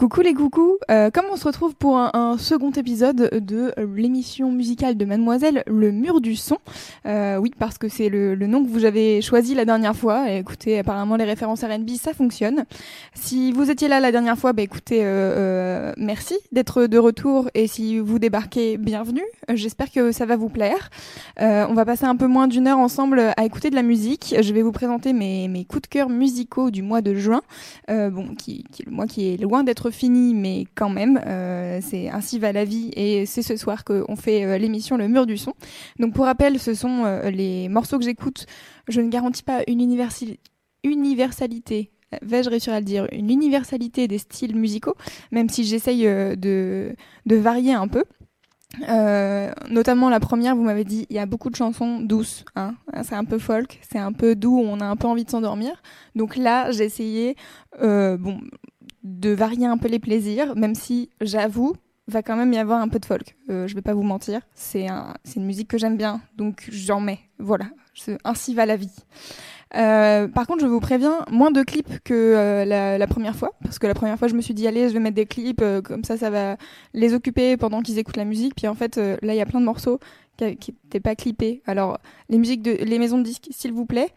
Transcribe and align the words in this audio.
Coucou 0.00 0.22
les 0.22 0.32
coucous, 0.32 0.78
euh, 0.90 1.10
comme 1.10 1.26
on 1.30 1.36
se 1.36 1.44
retrouve 1.44 1.74
pour 1.74 1.98
un, 1.98 2.38
second 2.38 2.70
épisode 2.70 3.28
de 3.34 3.74
l'émission 3.94 4.50
musicale 4.50 4.96
de 4.96 5.04
Mademoiselle, 5.04 5.62
Le 5.66 5.92
Mur 5.92 6.22
du 6.22 6.36
Son. 6.36 6.56
Euh, 7.04 7.36
oui, 7.36 7.52
parce 7.58 7.76
que 7.76 7.90
c'est 7.90 8.08
le, 8.08 8.34
le 8.34 8.46
nom 8.46 8.64
que 8.64 8.70
vous 8.70 8.86
avez 8.86 9.20
choisi 9.20 9.54
la 9.54 9.66
dernière 9.66 9.94
fois. 9.94 10.30
Écoutez, 10.30 10.78
apparemment 10.78 11.16
les 11.16 11.24
références 11.24 11.62
R&B, 11.62 11.90
ça 12.00 12.14
fonctionne. 12.14 12.64
Si 13.12 13.52
vous 13.52 13.70
étiez 13.70 13.88
là 13.88 14.00
la 14.00 14.10
dernière 14.10 14.38
fois, 14.38 14.54
bah 14.54 14.62
écoutez, 14.62 15.04
euh, 15.04 15.34
euh, 15.36 15.92
merci 15.98 16.38
d'être 16.50 16.86
de 16.86 16.96
retour. 16.96 17.50
Et 17.52 17.66
si 17.66 17.98
vous 17.98 18.18
débarquez, 18.18 18.78
bienvenue. 18.78 19.26
J'espère 19.52 19.90
que 19.90 20.12
ça 20.12 20.24
va 20.24 20.36
vous 20.36 20.48
plaire. 20.48 20.88
Euh, 21.40 21.66
on 21.68 21.74
va 21.74 21.84
passer 21.84 22.06
un 22.06 22.16
peu 22.16 22.26
moins 22.26 22.48
d'une 22.48 22.66
heure 22.66 22.78
ensemble 22.78 23.20
à 23.36 23.44
écouter 23.44 23.68
de 23.68 23.74
la 23.74 23.82
musique. 23.82 24.34
Je 24.40 24.54
vais 24.54 24.62
vous 24.62 24.72
présenter 24.72 25.12
mes, 25.12 25.48
mes 25.48 25.66
coups 25.66 25.82
de 25.82 25.88
cœur 25.88 26.08
musicaux 26.08 26.70
du 26.70 26.80
mois 26.82 27.02
de 27.02 27.14
juin. 27.14 27.42
Euh, 27.90 28.08
bon, 28.08 28.34
qui, 28.34 28.64
qui 28.72 28.84
le 28.84 28.92
mois 28.92 29.06
qui 29.06 29.34
est 29.34 29.36
loin 29.36 29.64
d'être 29.64 29.89
fini, 29.90 30.34
mais 30.34 30.64
quand 30.74 30.90
même, 30.90 31.20
euh, 31.26 31.80
c'est 31.82 32.08
ainsi 32.08 32.38
va 32.38 32.52
la 32.52 32.64
vie 32.64 32.90
et 32.94 33.26
c'est 33.26 33.42
ce 33.42 33.56
soir 33.56 33.84
qu'on 33.84 34.16
fait 34.16 34.44
euh, 34.44 34.58
l'émission 34.58 34.96
Le 34.96 35.08
Mur 35.08 35.26
du 35.26 35.36
Son. 35.36 35.54
Donc 35.98 36.14
pour 36.14 36.24
rappel, 36.24 36.58
ce 36.58 36.74
sont 36.74 37.04
euh, 37.04 37.30
les 37.30 37.68
morceaux 37.68 37.98
que 37.98 38.04
j'écoute. 38.04 38.46
Je 38.88 39.00
ne 39.00 39.08
garantis 39.08 39.42
pas 39.42 39.62
une 39.66 39.80
universalité. 39.80 41.90
Vais-je 42.22 42.50
réussir 42.50 42.72
à 42.72 42.80
le 42.80 42.84
dire 42.84 43.06
Une 43.12 43.30
universalité 43.30 44.08
des 44.08 44.18
styles 44.18 44.56
musicaux, 44.56 44.94
même 45.30 45.48
si 45.48 45.64
j'essaye 45.64 46.02
de, 46.02 46.96
de 47.26 47.36
varier 47.36 47.72
un 47.72 47.86
peu. 47.86 48.04
Notamment 49.68 50.08
la 50.08 50.18
première, 50.18 50.56
vous 50.56 50.64
m'avez 50.64 50.84
dit, 50.84 51.06
il 51.08 51.16
y 51.16 51.20
a 51.20 51.26
beaucoup 51.26 51.50
de 51.50 51.56
chansons 51.56 52.00
douces. 52.00 52.44
Hein 52.56 52.74
c'est 53.04 53.14
un 53.14 53.24
peu 53.24 53.38
folk, 53.38 53.78
c'est 53.88 53.98
un 53.98 54.12
peu 54.12 54.34
doux, 54.34 54.58
on 54.58 54.80
a 54.80 54.86
un 54.86 54.96
peu 54.96 55.06
envie 55.06 55.24
de 55.24 55.30
s'endormir. 55.30 55.82
Donc 56.16 56.36
là, 56.36 56.72
j'ai 56.72 56.84
essayé, 56.84 57.36
bon, 57.80 58.40
de 59.02 59.30
varier 59.30 59.66
un 59.66 59.78
peu 59.78 59.88
les 59.88 59.98
plaisirs, 59.98 60.54
même 60.56 60.74
si 60.74 61.10
j'avoue, 61.20 61.74
va 62.06 62.22
quand 62.22 62.36
même 62.36 62.52
y 62.52 62.58
avoir 62.58 62.80
un 62.80 62.88
peu 62.88 62.98
de 62.98 63.06
folk. 63.06 63.36
Euh, 63.50 63.66
je 63.66 63.74
vais 63.74 63.82
pas 63.82 63.94
vous 63.94 64.02
mentir, 64.02 64.40
c'est 64.54 64.88
un, 64.88 65.14
c'est 65.24 65.36
une 65.36 65.46
musique 65.46 65.68
que 65.68 65.78
j'aime 65.78 65.96
bien, 65.96 66.20
donc 66.36 66.68
j'en 66.70 67.00
mets. 67.00 67.20
Voilà, 67.38 67.66
ainsi 68.24 68.54
va 68.54 68.66
la 68.66 68.76
vie. 68.76 68.94
Euh, 69.76 70.26
par 70.26 70.46
contre, 70.46 70.62
je 70.62 70.66
vous 70.66 70.80
préviens, 70.80 71.24
moins 71.30 71.52
de 71.52 71.62
clips 71.62 72.00
que 72.02 72.14
euh, 72.14 72.64
la, 72.64 72.98
la 72.98 73.06
première 73.06 73.36
fois, 73.36 73.52
parce 73.62 73.78
que 73.78 73.86
la 73.86 73.94
première 73.94 74.18
fois, 74.18 74.28
je 74.28 74.34
me 74.34 74.40
suis 74.40 74.54
dit, 74.54 74.66
allez, 74.66 74.88
je 74.88 74.94
vais 74.94 75.00
mettre 75.00 75.14
des 75.14 75.26
clips, 75.26 75.62
euh, 75.62 75.80
comme 75.80 76.02
ça, 76.02 76.16
ça 76.16 76.28
va 76.30 76.56
les 76.92 77.14
occuper 77.14 77.56
pendant 77.56 77.80
qu'ils 77.80 77.98
écoutent 77.98 78.16
la 78.16 78.24
musique. 78.24 78.54
Puis 78.56 78.66
en 78.66 78.74
fait, 78.74 78.96
là, 78.96 79.34
il 79.34 79.36
y 79.36 79.40
a 79.40 79.46
plein 79.46 79.60
de 79.60 79.64
morceaux 79.64 80.00
qui 80.38 80.74
n'étaient 80.84 81.00
pas 81.00 81.14
clippés. 81.14 81.62
Alors, 81.66 81.98
les 82.28 82.38
musiques 82.38 82.62
de, 82.62 82.72
les 82.72 82.98
maisons 82.98 83.18
de 83.18 83.24
disques, 83.24 83.48
s'il 83.50 83.72
vous 83.72 83.86
plaît, 83.86 84.08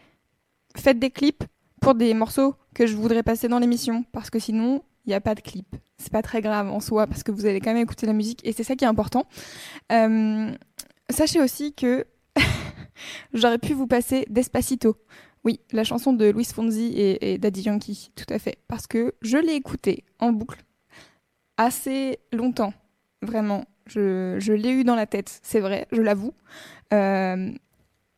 faites 0.76 0.98
des 0.98 1.12
clips 1.12 1.44
pour 1.84 1.96
des 1.96 2.14
morceaux 2.14 2.56
que 2.74 2.88
je 2.88 2.96
voudrais 2.96 3.24
passer 3.24 3.50
dans 3.50 3.60
l'émission, 3.60 4.06
parce 4.14 4.30
que 4.30 4.40
sinon, 4.40 4.84
il 5.06 5.10
n'y 5.10 5.16
a 5.16 5.20
pas 5.20 5.36
de 5.36 5.42
clip. 5.42 5.76
C'est 5.98 6.14
pas 6.14 6.22
très 6.22 6.42
grave 6.42 6.70
en 6.70 6.80
soi, 6.80 7.08
parce 7.08 7.24
que 7.24 7.32
vous 7.32 7.46
allez 7.46 7.60
quand 7.60 7.74
même 7.74 7.84
écouter 7.84 8.06
la 8.06 8.14
musique, 8.14 8.40
et 8.46 8.54
c'est 8.54 8.64
ça 8.64 8.78
qui 8.78 8.86
est 8.86 8.88
important. 8.88 9.28
Euh, 9.92 10.50
sachez 11.10 11.42
aussi 11.42 11.74
que 11.74 12.06
j'aurais 13.34 13.58
pu 13.58 13.74
vous 13.74 13.86
passer 13.86 14.26
Despacito. 14.30 14.96
Oui, 15.44 15.60
la 15.74 15.84
chanson 15.84 16.14
de 16.14 16.30
Luis 16.30 16.46
Fonsi 16.46 16.94
et, 16.96 17.38
Daddy 17.38 17.64
Yankee, 17.64 18.12
tout 18.16 18.34
à 18.34 18.40
fait. 18.40 18.60
Parce 18.70 18.88
que 18.88 19.14
je 19.22 19.38
l'ai 19.38 19.56
écoutée 19.56 20.06
en 20.20 20.32
boucle 20.32 20.64
assez 21.58 22.20
longtemps, 22.32 22.74
vraiment. 23.22 23.66
Je, 23.88 24.38
je 24.40 24.54
l'ai 24.54 24.72
eu 24.72 24.86
dans 24.86 24.96
la 24.96 25.06
tête, 25.06 25.42
c'est 25.44 25.60
vrai, 25.60 25.88
je 25.92 26.02
l'avoue. 26.02 26.34
Euh, 26.94 27.52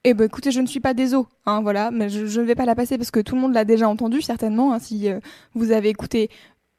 et 0.06 0.14
ben 0.14 0.26
écoutez, 0.26 0.52
je 0.52 0.62
ne 0.62 0.68
suis 0.68 0.80
pas 0.80 0.94
des 0.94 1.16
os, 1.16 1.26
hein, 1.48 1.62
voilà, 1.62 1.90
mais 1.90 2.10
je, 2.10 2.40
ne 2.40 2.46
vais 2.46 2.54
pas 2.54 2.66
la 2.66 2.76
passer 2.76 2.98
parce 2.98 3.10
que 3.10 3.20
tout 3.20 3.34
le 3.36 3.42
monde 3.42 3.54
l'a 3.54 3.66
déjà 3.66 3.90
entendu 3.90 4.22
certainement. 4.22 4.72
hein, 4.72 4.80
si 4.80 5.10
euh, 5.10 5.20
vous 5.56 5.72
avez 5.72 5.90
écouté 5.90 6.30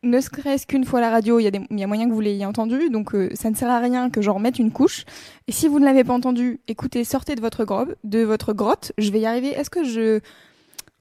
ne 0.04 0.20
serait-ce 0.20 0.66
qu'une 0.66 0.84
fois 0.84 1.00
la 1.00 1.10
radio, 1.10 1.40
il 1.40 1.46
y, 1.46 1.80
y 1.80 1.82
a 1.82 1.86
moyen 1.88 2.08
que 2.08 2.12
vous 2.12 2.20
l'ayez 2.20 2.46
entendu, 2.46 2.88
donc 2.88 3.14
euh, 3.14 3.28
ça 3.34 3.50
ne 3.50 3.56
sert 3.56 3.68
à 3.68 3.80
rien 3.80 4.10
que 4.10 4.22
j'en 4.22 4.34
remette 4.34 4.60
une 4.60 4.70
couche. 4.70 5.04
Et 5.48 5.52
si 5.52 5.66
vous 5.66 5.80
ne 5.80 5.84
l'avez 5.84 6.04
pas 6.04 6.12
entendu, 6.12 6.60
écoutez, 6.68 7.02
sortez 7.02 7.34
de 7.34 7.40
votre 7.40 7.64
grotte, 7.64 7.96
de 8.04 8.20
votre 8.20 8.52
grotte. 8.52 8.92
Je 8.96 9.10
vais 9.10 9.18
y 9.18 9.26
arriver. 9.26 9.48
Est-ce 9.48 9.70
que 9.70 9.82
je 9.82 10.20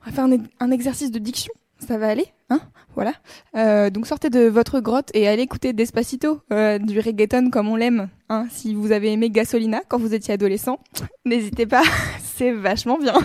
on 0.02 0.10
va 0.10 0.12
faire 0.12 0.28
un 0.60 0.72
exercice 0.72 1.12
de 1.12 1.20
diction? 1.20 1.54
Ça 1.80 1.98
va 1.98 2.08
aller, 2.08 2.26
hein 2.50 2.60
Voilà. 2.96 3.14
Euh, 3.56 3.90
donc 3.90 4.08
sortez 4.08 4.30
de 4.30 4.48
votre 4.48 4.80
grotte 4.80 5.10
et 5.14 5.28
allez 5.28 5.44
écouter 5.44 5.74
Despacito, 5.74 6.42
euh, 6.52 6.80
du 6.80 7.00
reggaeton 7.00 7.50
comme 7.50 7.68
on 7.68 7.76
l'aime. 7.76 8.10
Hein 8.30 8.48
si 8.50 8.74
vous 8.74 8.92
avez 8.92 9.12
aimé 9.12 9.30
Gasolina 9.30 9.82
quand 9.88 10.00
vous 10.00 10.14
étiez 10.14 10.34
adolescent, 10.34 10.80
n'hésitez 11.26 11.66
pas, 11.66 11.84
c'est 12.24 12.52
vachement 12.52 12.98
bien. 12.98 13.16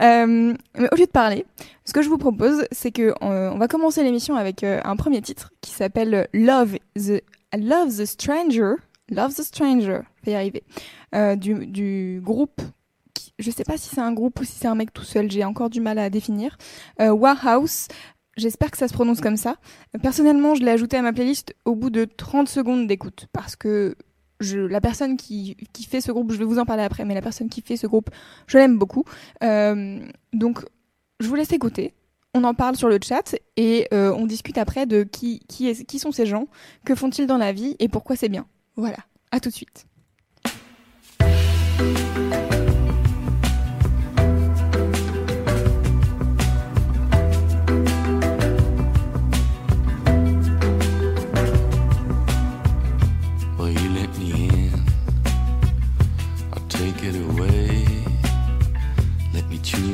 Euh, 0.00 0.54
mais 0.78 0.88
au 0.90 0.96
lieu 0.96 1.04
de 1.04 1.10
parler, 1.10 1.44
ce 1.84 1.92
que 1.92 2.00
je 2.00 2.08
vous 2.08 2.16
propose, 2.16 2.64
c'est 2.72 2.90
que 2.90 3.12
euh, 3.22 3.50
on 3.50 3.58
va 3.58 3.68
commencer 3.68 4.02
l'émission 4.02 4.34
avec 4.34 4.64
un 4.64 4.96
premier 4.96 5.20
titre 5.20 5.52
qui 5.60 5.72
s'appelle 5.72 6.26
Love 6.32 6.78
the 6.96 7.22
Love 7.54 7.94
the 7.98 8.06
Stranger. 8.06 8.76
Love 9.10 9.34
the 9.34 9.42
Stranger, 9.42 9.98
je 10.24 10.30
y 10.30 10.34
arriver. 10.34 10.62
Du, 11.36 11.66
du 11.66 12.20
groupe, 12.24 12.62
je 13.40 13.50
sais 13.50 13.64
pas 13.64 13.76
si 13.76 13.88
c'est 13.88 14.00
un 14.00 14.12
groupe 14.12 14.38
ou 14.40 14.44
si 14.44 14.52
c'est 14.52 14.68
un 14.68 14.74
mec 14.74 14.92
tout 14.92 15.04
seul, 15.04 15.30
j'ai 15.30 15.44
encore 15.44 15.70
du 15.70 15.80
mal 15.80 15.98
à 15.98 16.10
définir. 16.10 16.56
Euh, 17.00 17.10
Warhouse. 17.10 17.88
J'espère 18.36 18.70
que 18.70 18.78
ça 18.78 18.88
se 18.88 18.94
prononce 18.94 19.20
comme 19.20 19.36
ça. 19.36 19.56
Personnellement, 20.02 20.54
je 20.54 20.62
l'ai 20.62 20.70
ajouté 20.70 20.96
à 20.96 21.02
ma 21.02 21.12
playlist 21.12 21.54
au 21.64 21.74
bout 21.74 21.90
de 21.90 22.04
30 22.04 22.48
secondes 22.48 22.86
d'écoute 22.86 23.26
parce 23.32 23.56
que 23.56 23.96
je, 24.38 24.58
la 24.58 24.80
personne 24.80 25.16
qui, 25.16 25.56
qui 25.72 25.84
fait 25.84 26.00
ce 26.00 26.12
groupe, 26.12 26.32
je 26.32 26.38
vais 26.38 26.44
vous 26.44 26.58
en 26.58 26.64
parler 26.64 26.82
après, 26.82 27.04
mais 27.04 27.14
la 27.14 27.22
personne 27.22 27.48
qui 27.48 27.60
fait 27.60 27.76
ce 27.76 27.86
groupe, 27.86 28.08
je 28.46 28.56
l'aime 28.56 28.78
beaucoup. 28.78 29.04
Euh, 29.42 30.00
donc, 30.32 30.64
je 31.18 31.28
vous 31.28 31.34
laisse 31.34 31.52
écouter. 31.52 31.92
On 32.32 32.44
en 32.44 32.54
parle 32.54 32.76
sur 32.76 32.88
le 32.88 32.98
chat 33.02 33.36
et 33.56 33.88
euh, 33.92 34.14
on 34.16 34.26
discute 34.26 34.56
après 34.56 34.86
de 34.86 35.02
qui, 35.02 35.40
qui, 35.48 35.68
est, 35.68 35.84
qui 35.84 35.98
sont 35.98 36.12
ces 36.12 36.26
gens, 36.26 36.46
que 36.84 36.94
font-ils 36.94 37.26
dans 37.26 37.38
la 37.38 37.52
vie 37.52 37.76
et 37.80 37.88
pourquoi 37.88 38.16
c'est 38.16 38.28
bien. 38.28 38.46
Voilà, 38.76 38.98
à 39.32 39.40
tout 39.40 39.50
de 39.50 39.54
suite. 39.54 39.86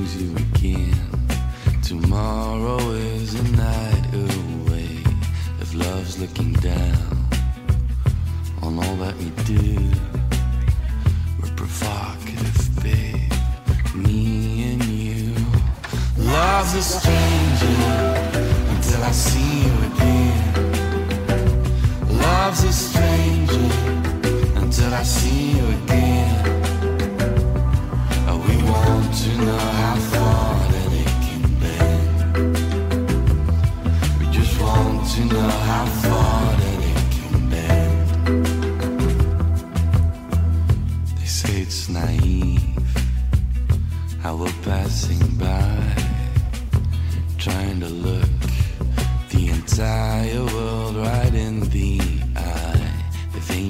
Choose 0.07 0.23
you 0.23 0.37
again. 0.37 0.95
Tomorrow 1.83 2.79
is 2.91 3.35
a 3.35 3.43
night 3.57 4.07
away. 4.13 5.03
If 5.61 5.75
love's 5.75 6.19
looking 6.19 6.53
down 6.55 7.29
on 8.63 8.79
all 8.79 8.97
that 8.97 9.17
we 9.17 9.31
do, 9.45 9.91
we're 11.41 11.55
provocative, 11.57 12.83
babe. 12.83 13.33
Me 13.95 14.73
and 14.73 14.85
you. 14.85 15.35
Love's 16.19 16.75
a 16.75 16.83
stranger 16.83 17.77
until 18.75 19.03
I 19.03 19.13
see 19.13 19.65
you 19.67 19.73
again. 19.91 20.43
Love's 22.19 22.65
a 22.65 22.73
stranger 22.73 23.71
until 24.57 24.95
I 24.95 25.03
see 25.03 25.53
you 25.53 25.67
again. 25.67 26.56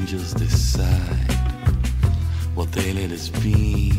Angels 0.07 0.35
decide 0.35 1.33
what 2.55 2.71
they 2.71 2.93
let 2.93 3.11
us 3.11 3.29
be, 3.29 3.93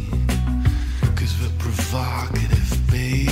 provocative, 1.89 2.91
babe, 2.91 3.29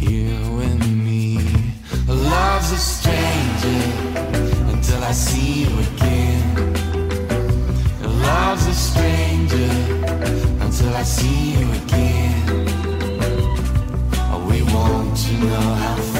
you 0.00 0.60
and 0.60 1.04
me. 1.04 1.36
Love's 2.06 2.72
a 2.72 2.78
stranger 2.78 3.82
until 4.72 5.04
I 5.04 5.12
see 5.12 5.64
you 5.64 5.78
again. 5.90 6.72
Love's 8.00 8.66
a 8.66 8.74
stranger 8.74 9.72
until 10.64 10.94
I 10.94 11.02
see 11.02 11.52
you 11.52 11.70
again. 11.82 12.66
We 14.48 14.62
want 14.74 15.16
to 15.16 15.32
know 15.44 15.74
how 15.82 16.11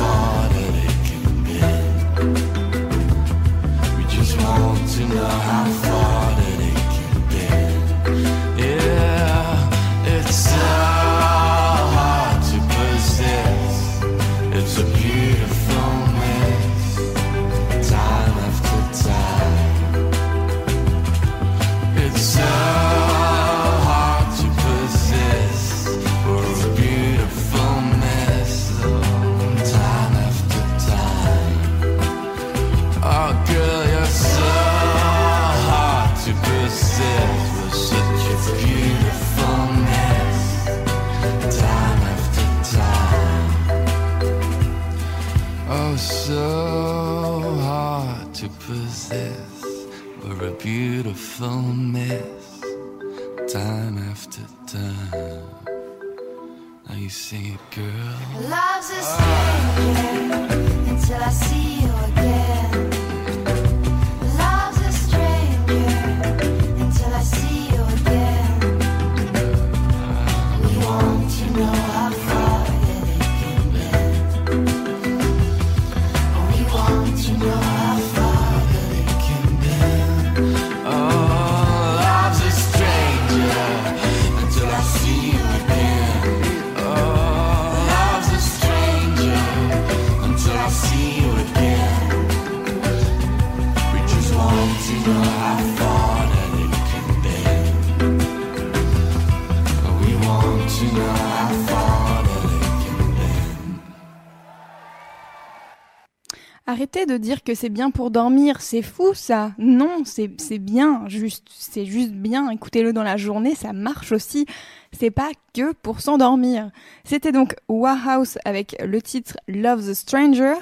De 107.07 107.17
dire 107.17 107.43
que 107.43 107.55
c'est 107.57 107.69
bien 107.69 107.91
pour 107.91 108.13
dormir, 108.13 108.61
c'est 108.61 108.81
fou 108.81 109.13
ça. 109.13 109.53
Non, 109.59 110.05
c'est 110.05 110.59
bien, 110.59 111.03
juste 111.09 111.49
c'est 111.51 111.85
juste 111.85 112.13
bien. 112.13 112.49
Écoutez-le 112.51 112.93
dans 112.93 113.03
la 113.03 113.17
journée, 113.17 113.57
ça 113.57 113.73
marche 113.73 114.13
aussi. 114.13 114.47
C'est 114.93 115.11
pas 115.11 115.31
que 115.53 115.73
pour 115.73 116.01
s'endormir. 116.01 116.71
C'était 117.03 117.33
donc 117.33 117.57
Warhouse 117.69 118.39
avec 118.45 118.77
le 118.85 119.03
titre 119.03 119.37
Love 119.49 119.91
the 119.91 119.95
Stranger. 119.95 120.55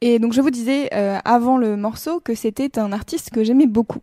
Et 0.00 0.18
donc 0.18 0.32
je 0.32 0.40
vous 0.40 0.50
disais 0.50 0.88
euh, 0.92 1.18
avant 1.24 1.56
le 1.56 1.76
morceau 1.76 2.18
que 2.18 2.34
c'était 2.34 2.80
un 2.80 2.90
artiste 2.92 3.30
que 3.30 3.44
j'aimais 3.44 3.68
beaucoup. 3.68 4.00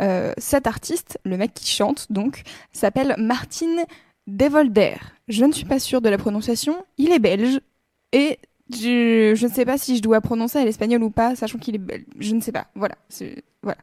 Euh, 0.00 0.32
cet 0.38 0.68
artiste, 0.68 1.18
le 1.24 1.36
mec 1.36 1.54
qui 1.54 1.68
chante 1.68 2.06
donc, 2.10 2.42
s'appelle 2.72 3.16
Martin 3.18 3.84
Devolder. 4.28 4.94
Je 5.26 5.44
ne 5.44 5.52
suis 5.52 5.66
pas 5.66 5.80
sûre 5.80 6.00
de 6.00 6.08
la 6.08 6.18
prononciation. 6.18 6.76
Il 6.98 7.10
est 7.10 7.18
belge 7.18 7.60
et 8.12 8.38
je, 8.72 9.34
je 9.36 9.46
ne 9.46 9.52
sais 9.52 9.64
pas 9.64 9.78
si 9.78 9.96
je 9.96 10.02
dois 10.02 10.20
prononcer 10.20 10.58
à 10.58 10.64
l'espagnol 10.64 11.02
ou 11.02 11.10
pas, 11.10 11.36
sachant 11.36 11.58
qu'il 11.58 11.74
est 11.74 11.78
belge. 11.78 12.04
Je 12.18 12.34
ne 12.34 12.40
sais 12.40 12.52
pas. 12.52 12.66
Voilà. 12.74 12.96
C'est 13.08 13.44
voilà. 13.62 13.78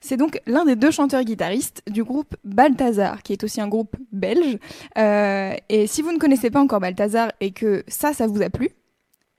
C'est 0.00 0.16
donc 0.16 0.40
l'un 0.46 0.64
des 0.64 0.74
deux 0.74 0.90
chanteurs-guitaristes 0.90 1.82
du 1.88 2.02
groupe 2.02 2.34
Balthazar, 2.44 3.22
qui 3.22 3.32
est 3.32 3.44
aussi 3.44 3.60
un 3.60 3.68
groupe 3.68 3.96
belge. 4.10 4.58
Euh, 4.98 5.54
et 5.68 5.86
si 5.86 6.02
vous 6.02 6.12
ne 6.12 6.18
connaissez 6.18 6.50
pas 6.50 6.60
encore 6.60 6.80
Balthazar 6.80 7.30
et 7.40 7.52
que 7.52 7.84
ça, 7.86 8.12
ça 8.12 8.26
vous 8.26 8.42
a 8.42 8.50
plu, 8.50 8.70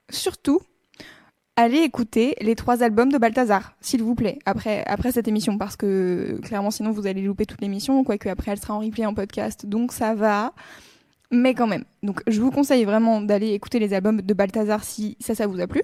surtout, 0.10 0.62
allez 1.58 1.80
écouter 1.80 2.36
les 2.40 2.56
trois 2.56 2.82
albums 2.82 3.12
de 3.12 3.18
Balthazar, 3.18 3.74
s'il 3.82 4.02
vous 4.02 4.16
plaît, 4.16 4.40
après, 4.46 4.86
après 4.86 5.12
cette 5.12 5.28
émission, 5.28 5.58
parce 5.58 5.76
que 5.76 6.40
clairement, 6.44 6.72
sinon, 6.72 6.92
vous 6.92 7.06
allez 7.06 7.22
louper 7.22 7.46
toute 7.46 7.60
l'émission, 7.60 8.02
quoique 8.06 8.30
après, 8.30 8.52
elle 8.52 8.60
sera 8.60 8.76
en 8.76 8.80
replay 8.80 9.06
en 9.06 9.14
podcast, 9.14 9.66
donc 9.66 9.92
ça 9.92 10.16
va. 10.16 10.54
Mais 11.32 11.54
quand 11.54 11.68
même. 11.68 11.86
Donc, 12.02 12.22
je 12.28 12.42
vous 12.42 12.52
conseille 12.52 12.86
vraiment 12.86 13.22
d'aller 13.22 13.50
écouter 13.50 13.80
les 13.80 13.94
albums 13.94 14.22
de 14.22 14.34
Balthazar 14.34 14.84
si 14.84 15.16
ça, 15.20 15.36
ça 15.36 15.48
vous 15.48 15.60
a 15.60 15.68
plu. 15.68 15.84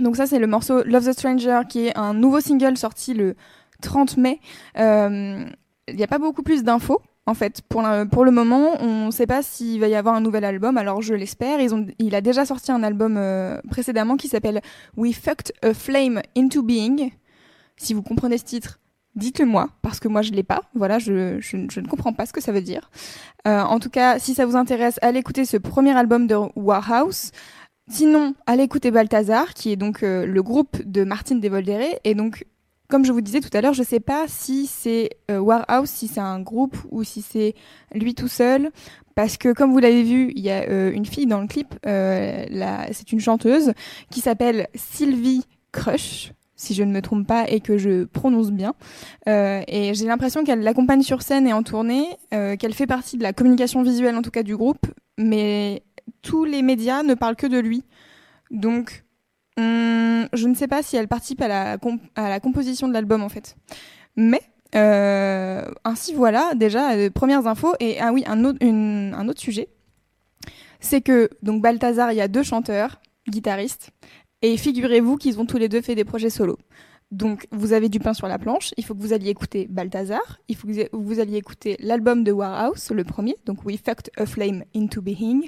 Donc 0.00 0.16
ça, 0.16 0.26
c'est 0.26 0.38
le 0.38 0.46
morceau 0.46 0.82
Love 0.84 1.06
the 1.06 1.12
Stranger, 1.12 1.60
qui 1.68 1.86
est 1.86 1.96
un 1.96 2.14
nouveau 2.14 2.40
single 2.40 2.76
sorti 2.76 3.14
le 3.14 3.36
30 3.82 4.16
mai. 4.16 4.40
Euh, 4.78 5.44
Il 5.88 5.96
n'y 5.96 6.02
a 6.02 6.08
pas 6.08 6.18
beaucoup 6.18 6.42
plus 6.42 6.64
d'infos. 6.64 7.00
En 7.26 7.32
fait, 7.34 7.62
pour, 7.62 7.82
le 7.82 8.30
moment, 8.30 8.82
on 8.82 9.06
ne 9.06 9.10
sait 9.10 9.26
pas 9.26 9.42
s'il 9.42 9.80
va 9.80 9.88
y 9.88 9.94
avoir 9.94 10.14
un 10.14 10.20
nouvel 10.20 10.44
album, 10.44 10.76
alors 10.76 11.00
je 11.00 11.14
l'espère. 11.14 11.58
Il 11.98 12.14
a 12.14 12.20
déjà 12.20 12.44
sorti 12.44 12.70
un 12.70 12.82
album 12.82 13.16
euh, 13.16 13.58
précédemment 13.70 14.16
qui 14.16 14.28
s'appelle 14.28 14.60
We 14.96 15.14
Fucked 15.14 15.52
a 15.62 15.72
Flame 15.72 16.20
into 16.36 16.62
Being. 16.62 17.12
Si 17.76 17.94
vous 17.94 18.02
comprenez 18.02 18.36
ce 18.36 18.44
titre, 18.44 18.78
dites-le 19.16 19.46
moi, 19.46 19.70
parce 19.82 20.00
que 20.00 20.08
moi 20.08 20.22
je 20.22 20.32
l'ai 20.32 20.42
pas. 20.42 20.62
Voilà, 20.74 20.98
je, 20.98 21.12
ne 21.56 21.88
comprends 21.88 22.12
pas 22.12 22.26
ce 22.26 22.32
que 22.32 22.40
ça 22.40 22.52
veut 22.52 22.62
dire. 22.62 22.90
Euh, 23.46 23.60
en 23.60 23.78
tout 23.78 23.90
cas, 23.90 24.18
si 24.18 24.34
ça 24.34 24.46
vous 24.46 24.56
intéresse, 24.56 24.98
allez 25.02 25.20
écouter 25.20 25.44
ce 25.44 25.56
premier 25.56 25.96
album 25.96 26.26
de 26.26 26.36
Warhouse. 26.56 27.30
Sinon, 27.88 28.34
allez 28.46 28.62
écouter 28.62 28.90
Balthazar, 28.90 29.52
qui 29.54 29.70
est 29.70 29.76
donc 29.76 30.02
euh, 30.02 30.24
le 30.24 30.42
groupe 30.42 30.82
de 30.84 31.04
Martine 31.04 31.40
Devoldere. 31.40 31.98
Et 32.04 32.14
donc, 32.14 32.46
comme 32.88 33.04
je 33.04 33.12
vous 33.12 33.20
disais 33.20 33.40
tout 33.40 33.50
à 33.52 33.60
l'heure, 33.60 33.74
je 33.74 33.82
sais 33.82 34.00
pas 34.00 34.24
si 34.26 34.66
c'est 34.66 35.10
euh, 35.30 35.38
Warhouse, 35.38 35.90
si 35.90 36.08
c'est 36.08 36.20
un 36.20 36.40
groupe 36.40 36.76
ou 36.90 37.04
si 37.04 37.20
c'est 37.22 37.54
lui 37.94 38.14
tout 38.14 38.28
seul. 38.28 38.70
Parce 39.14 39.36
que, 39.36 39.52
comme 39.52 39.70
vous 39.70 39.78
l'avez 39.78 40.02
vu, 40.02 40.32
il 40.34 40.42
y 40.42 40.50
a 40.50 40.88
une 40.90 41.06
fille 41.06 41.26
dans 41.26 41.40
le 41.40 41.46
clip, 41.46 41.72
c'est 41.84 43.12
une 43.12 43.20
chanteuse, 43.20 43.72
qui 44.10 44.20
s'appelle 44.20 44.66
Sylvie 44.74 45.44
Crush, 45.70 46.32
si 46.64 46.74
je 46.74 46.82
ne 46.82 46.92
me 46.92 47.02
trompe 47.02 47.26
pas 47.26 47.48
et 47.48 47.60
que 47.60 47.78
je 47.78 48.04
prononce 48.04 48.50
bien. 48.50 48.74
Euh, 49.28 49.62
et 49.68 49.94
j'ai 49.94 50.06
l'impression 50.06 50.44
qu'elle 50.44 50.62
l'accompagne 50.62 51.02
sur 51.02 51.22
scène 51.22 51.46
et 51.46 51.52
en 51.52 51.62
tournée, 51.62 52.04
euh, 52.32 52.56
qu'elle 52.56 52.74
fait 52.74 52.86
partie 52.86 53.16
de 53.16 53.22
la 53.22 53.32
communication 53.32 53.82
visuelle 53.82 54.16
en 54.16 54.22
tout 54.22 54.30
cas 54.30 54.42
du 54.42 54.56
groupe, 54.56 54.86
mais 55.18 55.82
tous 56.22 56.44
les 56.44 56.62
médias 56.62 57.02
ne 57.02 57.14
parlent 57.14 57.36
que 57.36 57.46
de 57.46 57.58
lui. 57.58 57.84
Donc, 58.50 59.04
hum, 59.58 60.26
je 60.32 60.48
ne 60.48 60.54
sais 60.54 60.68
pas 60.68 60.82
si 60.82 60.96
elle 60.96 61.08
participe 61.08 61.42
à 61.42 61.48
la, 61.48 61.78
à 62.14 62.28
la 62.28 62.40
composition 62.40 62.88
de 62.88 62.92
l'album 62.92 63.22
en 63.22 63.28
fait. 63.28 63.56
Mais 64.16 64.40
euh, 64.74 65.70
ainsi 65.84 66.14
voilà 66.14 66.54
déjà 66.56 66.90
premières 67.10 67.46
infos 67.46 67.74
et 67.78 68.00
ah 68.00 68.12
oui 68.12 68.24
un 68.26 68.44
autre 68.44 68.58
un 68.64 69.28
autre 69.28 69.40
sujet, 69.40 69.68
c'est 70.80 71.00
que 71.00 71.30
donc 71.42 71.62
Balthazar 71.62 72.10
il 72.10 72.16
y 72.16 72.20
a 72.20 72.26
deux 72.26 72.42
chanteurs 72.42 73.00
guitaristes 73.28 73.90
et 74.44 74.56
figurez-vous 74.56 75.16
qu'ils 75.16 75.40
ont 75.40 75.46
tous 75.46 75.58
les 75.58 75.68
deux 75.68 75.80
fait 75.80 75.94
des 75.94 76.04
projets 76.04 76.30
solo. 76.30 76.58
Donc 77.10 77.46
vous 77.52 77.72
avez 77.72 77.88
du 77.88 77.98
pain 78.00 78.14
sur 78.14 78.28
la 78.28 78.38
planche, 78.38 78.72
il 78.76 78.84
faut 78.84 78.94
que 78.94 79.00
vous 79.00 79.12
alliez 79.12 79.30
écouter 79.30 79.66
Balthazar, 79.70 80.26
il 80.48 80.56
faut 80.56 80.66
que 80.68 80.88
vous- 80.92 81.20
alliez 81.20 81.36
écouter 81.36 81.76
l'album 81.80 82.24
de 82.24 82.32
Warhouse, 82.32 82.90
le 82.90 83.04
premier, 83.04 83.36
donc 83.46 83.64
We 83.64 83.78
Fucked 83.84 84.10
a 84.16 84.26
Flame 84.26 84.64
into 84.74 85.00
Being, 85.00 85.42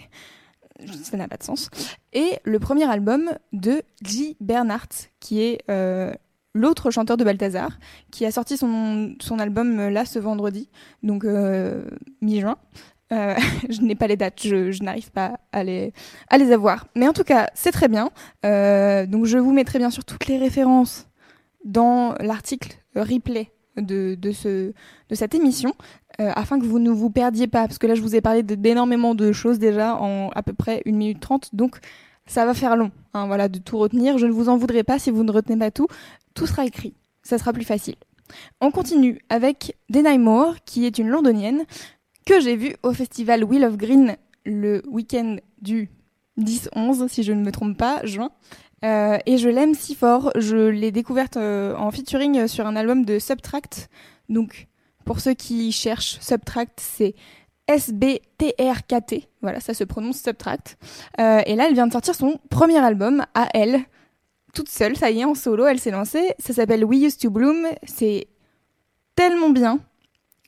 ça 1.02 1.16
n'a 1.16 1.28
pas 1.28 1.36
de 1.38 1.42
sens, 1.42 1.68
et 2.12 2.30
le 2.44 2.58
premier 2.58 2.84
album 2.84 3.22
de 3.52 3.82
G. 4.02 4.36
Bernhardt, 4.40 5.10
qui 5.20 5.40
est 5.42 5.58
euh, 5.70 6.12
l'autre 6.54 6.90
chanteur 6.90 7.16
de 7.16 7.24
Balthazar, 7.24 7.70
qui 8.10 8.24
a 8.26 8.30
sorti 8.30 8.56
son, 8.56 9.14
son 9.20 9.38
album 9.38 9.78
euh, 9.80 9.90
là 9.90 10.04
ce 10.04 10.18
vendredi, 10.18 10.68
donc 11.02 11.24
euh, 11.24 11.84
mi-juin. 12.20 12.56
Euh, 13.12 13.34
je 13.70 13.80
n'ai 13.82 13.94
pas 13.94 14.06
les 14.06 14.16
dates, 14.16 14.40
je, 14.42 14.82
n'arrive 14.82 15.10
pas 15.10 15.38
à 15.52 15.64
les, 15.64 15.92
à 16.28 16.38
les 16.38 16.52
avoir. 16.52 16.86
Mais 16.96 17.08
en 17.08 17.12
tout 17.12 17.24
cas, 17.24 17.48
c'est 17.54 17.72
très 17.72 17.88
bien. 17.88 18.10
Euh, 18.44 19.06
donc 19.06 19.26
je 19.26 19.38
vous 19.38 19.52
mettrai 19.52 19.78
bien 19.78 19.90
sûr 19.90 20.04
toutes 20.04 20.26
les 20.26 20.38
références 20.38 21.08
dans 21.64 22.14
l'article 22.20 22.78
replay 22.94 23.50
de, 23.76 24.14
de, 24.14 24.32
ce, 24.32 24.72
de 25.08 25.14
cette 25.14 25.34
émission, 25.34 25.74
euh, 26.20 26.32
afin 26.34 26.58
que 26.58 26.64
vous 26.64 26.78
ne 26.78 26.90
vous 26.90 27.10
perdiez 27.10 27.46
pas, 27.46 27.66
parce 27.66 27.78
que 27.78 27.86
là 27.86 27.94
je 27.94 28.00
vous 28.00 28.14
ai 28.16 28.20
parlé 28.20 28.42
d'énormément 28.42 29.14
de 29.14 29.32
choses 29.32 29.58
déjà 29.58 29.96
en 29.96 30.30
à 30.30 30.42
peu 30.42 30.54
près 30.54 30.82
1 30.86 30.92
minute 30.92 31.20
30, 31.20 31.54
donc 31.54 31.78
ça 32.26 32.46
va 32.46 32.54
faire 32.54 32.76
long, 32.76 32.90
hein, 33.14 33.26
voilà, 33.26 33.48
de 33.48 33.58
tout 33.58 33.78
retenir. 33.78 34.18
Je 34.18 34.26
ne 34.26 34.32
vous 34.32 34.48
en 34.48 34.56
voudrais 34.56 34.82
pas 34.82 34.98
si 34.98 35.10
vous 35.10 35.24
ne 35.24 35.30
retenez 35.30 35.58
pas 35.58 35.70
tout. 35.70 35.88
Tout 36.34 36.46
sera 36.46 36.64
écrit, 36.64 36.94
ça 37.22 37.38
sera 37.38 37.52
plus 37.52 37.64
facile. 37.64 37.96
On 38.60 38.70
continue 38.70 39.20
avec 39.28 39.76
Denai 39.88 40.18
Moore, 40.18 40.56
qui 40.64 40.84
est 40.84 40.98
une 40.98 41.08
londonienne 41.08 41.64
que 42.26 42.40
j'ai 42.40 42.56
vue 42.56 42.76
au 42.82 42.92
festival 42.92 43.44
Wheel 43.44 43.64
of 43.64 43.76
Green 43.78 44.16
le 44.44 44.82
week-end 44.86 45.36
du 45.62 45.88
10-11, 46.38 47.08
si 47.08 47.22
je 47.22 47.32
ne 47.32 47.42
me 47.42 47.50
trompe 47.50 47.78
pas, 47.78 48.04
juin. 48.04 48.30
Euh, 48.84 49.16
et 49.24 49.38
je 49.38 49.48
l'aime 49.48 49.74
si 49.74 49.94
fort. 49.94 50.32
Je 50.36 50.56
l'ai 50.56 50.90
découverte 50.90 51.36
euh, 51.36 51.74
en 51.76 51.90
featuring 51.90 52.46
sur 52.46 52.66
un 52.66 52.76
album 52.76 53.04
de 53.04 53.18
Subtract. 53.18 53.88
Donc, 54.28 54.66
pour 55.04 55.20
ceux 55.20 55.34
qui 55.34 55.72
cherchent, 55.72 56.18
Subtract, 56.20 56.78
c'est 56.80 57.14
S-B-T-R-K-T. 57.68 59.28
Voilà, 59.40 59.60
ça 59.60 59.72
se 59.72 59.84
prononce 59.84 60.18
Subtract. 60.18 60.76
Euh, 61.20 61.40
et 61.46 61.56
là, 61.56 61.66
elle 61.68 61.74
vient 61.74 61.86
de 61.86 61.92
sortir 61.92 62.14
son 62.14 62.38
premier 62.50 62.78
album 62.78 63.24
à 63.34 63.48
elle, 63.54 63.80
toute 64.52 64.68
seule, 64.68 64.96
ça 64.96 65.10
y 65.10 65.20
est, 65.20 65.24
en 65.24 65.34
solo, 65.34 65.66
elle 65.66 65.78
s'est 65.78 65.90
lancée. 65.90 66.34
Ça 66.38 66.54
s'appelle 66.54 66.84
We 66.84 67.02
Used 67.02 67.20
to 67.20 67.30
Bloom. 67.30 67.66
C'est 67.84 68.26
tellement 69.14 69.50
bien. 69.50 69.80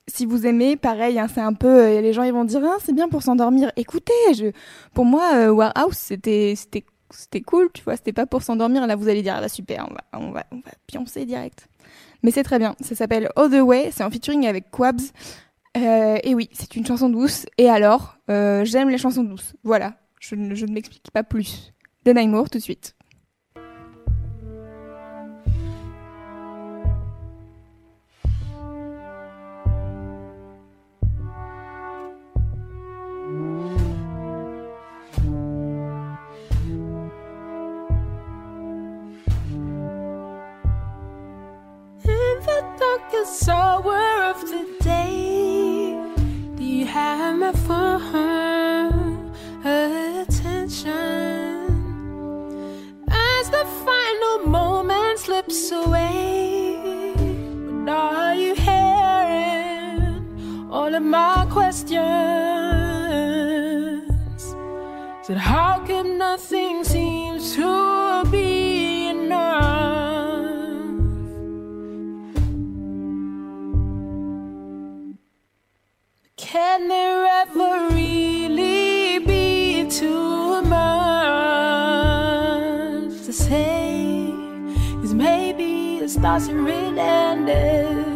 Si 0.08 0.26
vous 0.26 0.46
aimez, 0.46 0.76
pareil, 0.76 1.18
hein, 1.18 1.26
c'est 1.32 1.40
un 1.40 1.52
peu. 1.52 1.68
euh, 1.68 2.00
les 2.00 2.12
gens 2.12 2.22
ils 2.24 2.32
vont 2.32 2.44
dire, 2.44 2.60
ah, 2.64 2.78
c'est 2.82 2.94
bien 2.94 3.08
pour 3.08 3.22
s'endormir. 3.22 3.70
Écoutez, 3.76 4.12
je, 4.34 4.46
pour 4.94 5.04
moi, 5.04 5.30
euh, 5.34 5.50
Warehouse, 5.50 5.96
c'était, 5.96 6.54
c'était, 6.56 6.84
c'était 7.10 7.42
cool, 7.42 7.68
tu 7.74 7.82
vois. 7.84 7.96
C'était 7.96 8.12
pas 8.14 8.26
pour 8.26 8.42
s'endormir. 8.42 8.86
Là, 8.86 8.96
vous 8.96 9.08
allez 9.08 9.22
dire, 9.22 9.34
ah 9.36 9.40
bah 9.42 9.48
super, 9.48 9.86
on 9.90 9.94
va, 9.94 10.26
on 10.26 10.30
va, 10.32 10.44
on 10.50 10.56
va 10.56 10.70
pioncer 10.86 11.24
direct. 11.26 11.68
Mais 12.22 12.30
c'est 12.30 12.42
très 12.42 12.58
bien. 12.58 12.74
Ça 12.80 12.94
s'appelle 12.94 13.28
All 13.36 13.50
the 13.50 13.60
Way. 13.62 13.90
C'est 13.92 14.02
en 14.02 14.10
featuring 14.10 14.46
avec 14.46 14.70
Quabs. 14.70 15.00
Euh, 15.76 16.16
et 16.24 16.34
oui, 16.34 16.48
c'est 16.52 16.74
une 16.74 16.84
chanson 16.86 17.08
douce. 17.10 17.46
Et 17.58 17.68
alors, 17.68 18.16
euh, 18.30 18.64
j'aime 18.64 18.88
les 18.88 18.98
chansons 18.98 19.22
douces. 19.22 19.54
Voilà. 19.62 19.94
Je, 20.20 20.34
ne- 20.34 20.72
m'explique 20.72 21.10
pas 21.12 21.22
plus. 21.22 21.72
Denai 22.04 22.26
Moore, 22.26 22.50
tout 22.50 22.58
de 22.58 22.62
suite. 22.62 22.94
Ended. 86.46 88.06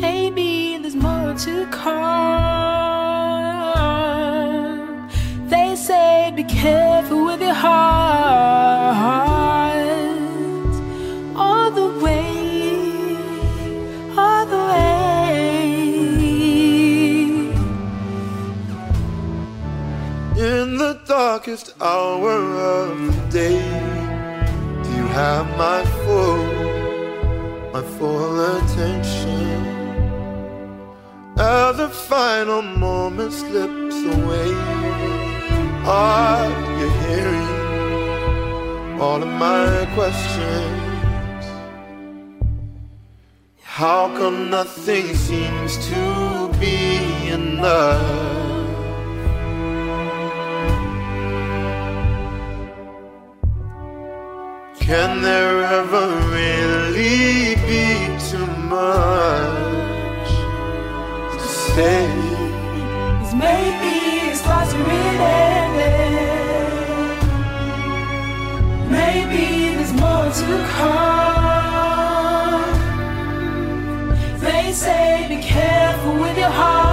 Maybe 0.00 0.78
there's 0.78 0.96
more 0.96 1.34
to 1.34 1.66
come. 1.66 2.00
They 5.48 5.76
say 5.76 6.32
be 6.34 6.42
careful 6.44 7.24
with 7.24 7.40
your 7.40 7.54
heart. 7.54 8.96
All 11.36 11.70
the 11.70 11.88
way, 12.04 13.16
all 14.18 14.46
the 14.46 14.62
way. 14.72 15.70
In 20.36 20.78
the 20.78 20.98
darkest 21.06 21.74
hour 21.80 22.56
of 22.56 23.14
the 23.14 23.22
day, 23.30 23.69
have 25.18 25.46
my 25.56 25.84
full, 26.02 26.44
my 27.72 27.82
full 27.98 28.34
attention? 28.56 29.80
As 31.36 31.76
the 31.78 31.88
final 31.88 32.62
moment 32.62 33.32
slips 33.32 33.96
away, 34.16 34.52
are 35.86 36.48
you 36.78 36.88
hearing 37.04 37.50
all 39.00 39.22
of 39.22 39.32
my 39.46 39.88
questions? 39.94 41.44
How 43.62 44.08
come 44.18 44.50
nothing 44.50 45.14
seems 45.14 45.72
to 45.88 46.52
be 46.60 47.30
enough? 47.30 48.39
Can 54.90 55.22
there 55.22 55.62
ever 55.62 56.06
really 56.34 57.54
be 57.54 58.08
too 58.28 58.44
much 58.74 60.30
to 61.38 61.46
say? 61.46 62.10
Cause 63.20 63.34
maybe 63.36 63.92
it's 64.30 64.42
are 64.44 64.66
really 64.74 65.30
ended. 65.54 66.02
Maybe 68.90 69.44
there's 69.76 69.92
more 69.92 70.28
to 70.40 70.54
come. 70.74 72.64
They 74.40 74.72
say 74.72 75.26
be 75.28 75.36
careful 75.40 76.14
with 76.14 76.36
your 76.36 76.50
heart. 76.50 76.89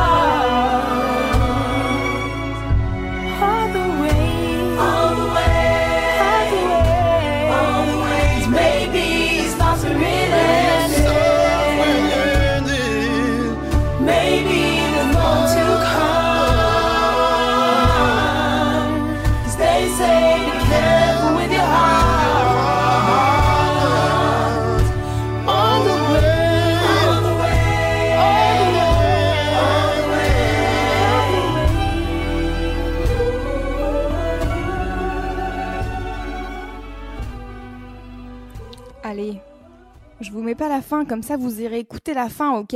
La 40.77 40.83
fin, 40.83 41.05
comme 41.05 41.23
ça 41.23 41.37
vous 41.37 41.59
irez 41.59 41.79
écouter 41.79 42.13
la 42.13 42.29
fin, 42.29 42.51
ok? 42.51 42.75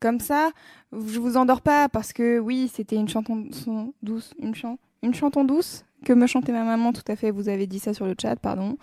Comme 0.00 0.18
ça, 0.18 0.50
je 0.92 1.20
vous 1.20 1.36
endors 1.36 1.60
pas 1.60 1.88
parce 1.88 2.12
que 2.12 2.40
oui, 2.40 2.68
c'était 2.72 2.96
une 2.96 3.08
chanson 3.08 3.46
son- 3.52 3.94
douce, 4.02 4.34
une, 4.40 4.54
chan 4.56 4.76
une 5.02 5.12
douce 5.46 5.84
que 6.04 6.12
me 6.12 6.26
chantait 6.26 6.50
ma 6.50 6.64
maman, 6.64 6.92
tout 6.92 7.04
à 7.06 7.14
fait. 7.14 7.30
Vous 7.30 7.48
avez 7.48 7.68
dit 7.68 7.78
ça 7.78 7.94
sur 7.94 8.06
le 8.06 8.14
chat, 8.20 8.34
pardon. 8.34 8.76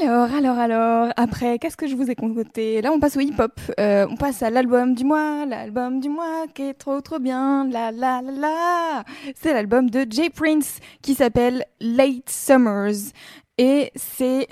Alors, 0.00 0.34
alors, 0.34 0.58
alors, 0.58 1.12
après, 1.16 1.60
qu'est-ce 1.60 1.76
que 1.76 1.86
je 1.86 1.94
vous 1.94 2.10
ai 2.10 2.16
concocté 2.16 2.80
Là, 2.82 2.90
on 2.92 2.98
passe 2.98 3.16
au 3.16 3.20
hip-hop. 3.20 3.60
Euh, 3.78 4.08
on 4.10 4.16
passe 4.16 4.42
à 4.42 4.50
l'album 4.50 4.96
du 4.96 5.04
mois, 5.04 5.46
l'album 5.46 6.00
du 6.00 6.08
mois 6.08 6.46
qui 6.52 6.62
est 6.62 6.74
trop 6.74 7.00
trop 7.00 7.20
bien. 7.20 7.68
La 7.68 7.92
la 7.92 8.20
la 8.20 8.32
la. 8.32 9.04
C'est 9.36 9.52
l'album 9.52 9.90
de 9.90 10.04
Jay 10.10 10.30
Prince 10.30 10.80
qui 11.02 11.14
s'appelle 11.14 11.64
Late 11.80 12.28
Summers 12.28 13.12
et 13.58 13.92
c'est 13.94 14.48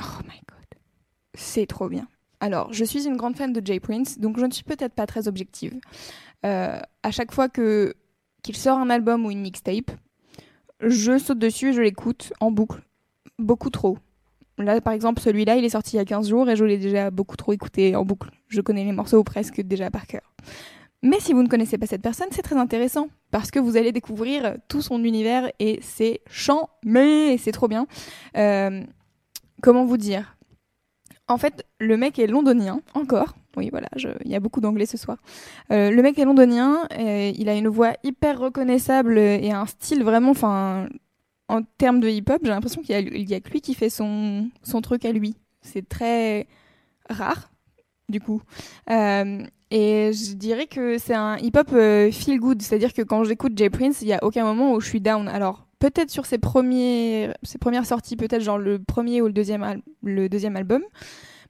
Oh 0.00 0.18
my 0.24 0.40
god, 0.48 0.55
c'est 1.36 1.66
trop 1.66 1.88
bien. 1.88 2.08
Alors, 2.40 2.72
je 2.72 2.84
suis 2.84 3.06
une 3.06 3.16
grande 3.16 3.36
fan 3.36 3.52
de 3.52 3.64
Jay 3.64 3.80
Prince, 3.80 4.18
donc 4.18 4.38
je 4.38 4.44
ne 4.44 4.50
suis 4.50 4.64
peut-être 4.64 4.92
pas 4.92 5.06
très 5.06 5.28
objective. 5.28 5.74
Euh, 6.44 6.78
à 7.02 7.10
chaque 7.10 7.32
fois 7.32 7.48
que 7.48 7.94
qu'il 8.42 8.56
sort 8.56 8.78
un 8.78 8.90
album 8.90 9.26
ou 9.26 9.30
une 9.30 9.40
mixtape, 9.40 9.90
je 10.80 11.18
saute 11.18 11.38
dessus 11.38 11.70
et 11.70 11.72
je 11.72 11.80
l'écoute 11.80 12.32
en 12.40 12.50
boucle, 12.50 12.82
beaucoup 13.38 13.70
trop. 13.70 13.98
Là, 14.58 14.80
par 14.80 14.92
exemple, 14.92 15.20
celui-là, 15.20 15.56
il 15.56 15.64
est 15.64 15.70
sorti 15.70 15.96
il 15.96 15.98
y 15.98 16.00
a 16.00 16.04
15 16.04 16.28
jours 16.28 16.48
et 16.48 16.56
je 16.56 16.64
l'ai 16.64 16.78
déjà 16.78 17.10
beaucoup 17.10 17.36
trop 17.36 17.52
écouté 17.52 17.96
en 17.96 18.04
boucle. 18.04 18.30
Je 18.48 18.60
connais 18.60 18.84
les 18.84 18.92
morceaux 18.92 19.22
presque 19.24 19.60
déjà 19.60 19.90
par 19.90 20.06
cœur. 20.06 20.32
Mais 21.02 21.20
si 21.20 21.32
vous 21.32 21.42
ne 21.42 21.48
connaissez 21.48 21.76
pas 21.76 21.86
cette 21.86 22.02
personne, 22.02 22.28
c'est 22.30 22.42
très 22.42 22.56
intéressant 22.56 23.08
parce 23.30 23.50
que 23.50 23.58
vous 23.58 23.76
allez 23.76 23.92
découvrir 23.92 24.56
tout 24.68 24.80
son 24.80 25.04
univers 25.04 25.50
et 25.58 25.78
c'est 25.82 26.20
chant, 26.30 26.70
mais 26.84 27.36
c'est 27.38 27.52
trop 27.52 27.68
bien. 27.68 27.86
Euh, 28.36 28.82
comment 29.62 29.84
vous 29.84 29.98
dire? 29.98 30.35
En 31.28 31.38
fait, 31.38 31.66
le 31.80 31.96
mec 31.96 32.18
est 32.18 32.26
londonien, 32.28 32.80
encore. 32.94 33.34
Oui, 33.56 33.68
voilà, 33.70 33.88
il 34.24 34.30
y 34.30 34.34
a 34.34 34.40
beaucoup 34.40 34.60
d'anglais 34.60 34.86
ce 34.86 34.96
soir. 34.98 35.16
Euh, 35.72 35.90
le 35.90 36.02
mec 36.02 36.18
est 36.18 36.24
londonien, 36.24 36.86
euh, 36.98 37.32
il 37.34 37.48
a 37.48 37.54
une 37.54 37.68
voix 37.68 37.94
hyper 38.04 38.38
reconnaissable 38.38 39.18
et 39.18 39.50
un 39.50 39.66
style 39.66 40.04
vraiment, 40.04 40.30
enfin, 40.30 40.88
en 41.48 41.62
termes 41.78 42.00
de 42.00 42.08
hip-hop, 42.08 42.40
j'ai 42.42 42.50
l'impression 42.50 42.82
qu'il 42.82 42.94
y, 43.28 43.34
a- 43.34 43.40
que 43.40 43.50
lui 43.50 43.60
qui 43.60 43.74
fait 43.74 43.90
son, 43.90 44.50
truc 44.82 45.04
à 45.04 45.12
lui. 45.12 45.36
C'est 45.62 45.88
très 45.88 46.46
rare, 47.08 47.50
du 48.08 48.20
coup. 48.20 48.42
Euh, 48.90 49.42
et 49.70 50.12
je 50.12 50.34
dirais 50.34 50.66
que 50.66 50.98
c'est 50.98 51.14
un 51.14 51.38
hip-hop 51.38 51.70
euh, 51.72 52.12
feel 52.12 52.38
good, 52.38 52.62
c'est-à-dire 52.62 52.92
que 52.92 53.02
quand 53.02 53.24
j'écoute 53.24 53.52
Jay 53.56 53.70
Prince, 53.70 54.02
il 54.02 54.08
y 54.08 54.12
a 54.12 54.22
aucun 54.22 54.44
moment 54.44 54.72
où 54.74 54.80
je 54.80 54.86
suis 54.88 55.00
down. 55.00 55.28
Alors 55.28 55.65
peut-être 55.78 56.10
sur 56.10 56.26
ses 56.26 56.38
premiers, 56.38 57.30
ses 57.42 57.58
premières 57.58 57.86
sorties, 57.86 58.16
peut-être 58.16 58.42
genre 58.42 58.58
le 58.58 58.78
premier 58.78 59.22
ou 59.22 59.26
le 59.26 59.32
deuxième, 59.32 59.82
le 60.02 60.28
deuxième 60.28 60.56
album, 60.56 60.82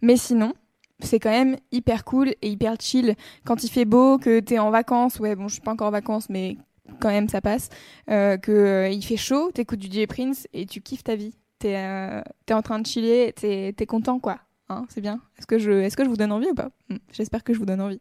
mais 0.03 0.17
sinon. 0.17 0.53
C'est 1.01 1.21
quand 1.21 1.29
même 1.29 1.59
hyper 1.73 2.07
cool 2.07 2.31
et 2.41 2.49
hyper 2.49 2.77
chill. 2.81 3.17
Quand 3.45 3.63
il 3.63 3.71
fait 3.71 3.85
beau, 3.85 4.17
que 4.17 4.41
t'es 4.41 4.59
en 4.59 4.71
vacances, 4.71 5.21
ouais, 5.21 5.37
bon, 5.37 5.47
je 5.47 5.53
suis 5.53 5.61
pas 5.61 5.73
encore 5.73 5.89
en 5.89 5.91
vacances, 5.91 6.31
mais 6.31 6.57
quand 7.01 7.11
même 7.11 7.29
ça 7.29 7.41
passe. 7.41 7.69
Euh, 8.11 8.37
que 8.37 8.53
euh, 8.53 8.89
il 8.89 9.05
fait 9.05 9.17
chaud, 9.17 9.51
t'écoutes 9.53 9.79
du 9.79 9.91
Jay 9.91 10.07
Prince 10.07 10.47
et 10.53 10.67
tu 10.67 10.81
kiffes 10.81 11.05
ta 11.05 11.17
vie. 11.17 11.35
T'es 11.59 11.77
euh, 11.77 12.23
en 12.51 12.63
train 12.63 12.79
de 12.79 12.87
chiller, 12.87 13.33
t'es 13.35 13.73
t'es 13.77 13.87
content 13.87 14.19
quoi. 14.21 14.39
Hein, 14.69 14.85
c'est 14.89 15.01
bien. 15.01 15.21
Est-ce 15.39 15.47
que 15.47 15.59
je 15.59 15.71
est-ce 15.71 15.97
que 15.97 16.03
je 16.03 16.09
vous 16.09 16.17
donne 16.17 16.33
envie 16.33 16.49
ou 16.51 16.55
pas? 16.55 16.71
Hmm, 16.89 16.97
J'espère 17.13 17.45
que 17.45 17.55
je 17.55 17.59
vous 17.59 17.67
donne 17.67 17.81
envie. 17.81 18.01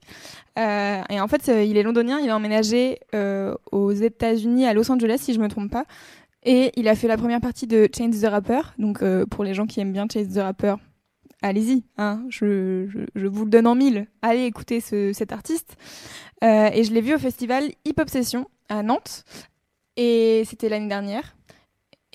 Euh, 0.57 1.01
et 1.10 1.22
en 1.22 1.27
fait, 1.27 1.48
euh, 1.50 1.63
il 1.63 1.77
est 1.77 1.84
londonien, 1.84 2.19
il 2.19 2.29
a 2.29 2.36
emménagé 2.36 3.00
euh, 3.13 3.55
aux 3.72 3.91
États-Unis, 3.91 4.65
à 4.65 4.74
Los 4.74 4.91
Angeles, 4.91 5.19
si 5.19 5.34
je 5.34 5.39
me 5.39 5.48
trompe 5.48 5.72
pas. 5.72 5.86
Et 6.41 6.72
il 6.75 6.88
a 6.88 6.95
fait 6.95 7.07
la 7.07 7.17
première 7.17 7.41
partie 7.41 7.67
de 7.67 7.88
Chance 7.95 8.19
the 8.22 8.25
Rapper. 8.25 8.62
Donc, 8.77 9.03
pour 9.31 9.43
les 9.43 9.55
gens 9.55 9.65
qui 9.65 9.79
aiment 9.79 9.93
bien 9.93 10.05
Chance 10.12 10.29
the 10.34 10.38
Rapper, 10.38 10.75
allez-y. 11.41 11.84
Hein, 11.98 12.24
je, 12.29 12.86
vous 13.15 13.45
le 13.45 13.50
donne 13.50 13.65
en 13.65 13.74
mille. 13.74 14.05
Allez 14.22 14.45
écouter 14.45 14.79
ce, 14.79 15.12
cet 15.12 15.31
artiste. 15.31 15.75
Et 16.43 16.84
je 16.84 16.93
l'ai 16.93 17.01
vu 17.01 17.15
au 17.15 17.17
festival 17.17 17.63
Hip 17.84 17.95
Hop 18.00 18.10
Session 18.10 18.48
à 18.69 18.84
Nantes. 18.84 19.24
Et 19.98 20.43
c'était 20.45 20.69
l'année 20.69 20.88
dernière. 20.88 21.36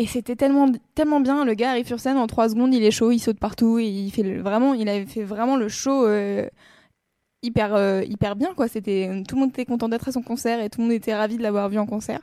Et 0.01 0.07
c'était 0.07 0.35
tellement, 0.35 0.73
tellement 0.95 1.21
bien. 1.21 1.45
Le 1.45 1.53
gars 1.53 1.73
arrive 1.73 1.87
sur 1.87 2.01
scène 2.01 2.17
en 2.17 2.27
trois 2.27 2.49
secondes, 2.49 2.73
il 2.73 2.83
est 2.83 2.91
chaud, 2.91 3.11
il 3.11 3.19
saute 3.19 3.39
partout. 3.39 3.79
Et 3.79 3.85
il, 3.85 4.11
fait 4.11 4.39
vraiment, 4.39 4.73
il 4.73 4.89
avait 4.89 5.05
fait 5.05 5.25
vraiment 5.25 5.57
le 5.57 5.69
show 5.69 6.07
euh, 6.07 6.49
hyper, 7.43 7.75
euh, 7.75 8.03
hyper 8.09 8.35
bien. 8.35 8.55
Quoi. 8.57 8.67
C'était, 8.67 9.11
tout 9.29 9.35
le 9.35 9.43
monde 9.43 9.51
était 9.51 9.67
content 9.67 9.91
d'être 9.91 10.09
à 10.09 10.13
son 10.13 10.23
concert 10.23 10.59
et 10.63 10.71
tout 10.71 10.81
le 10.81 10.87
monde 10.87 10.95
était 10.95 11.15
ravi 11.15 11.37
de 11.37 11.43
l'avoir 11.43 11.69
vu 11.69 11.79
en 11.79 11.85
concert. 11.85 12.21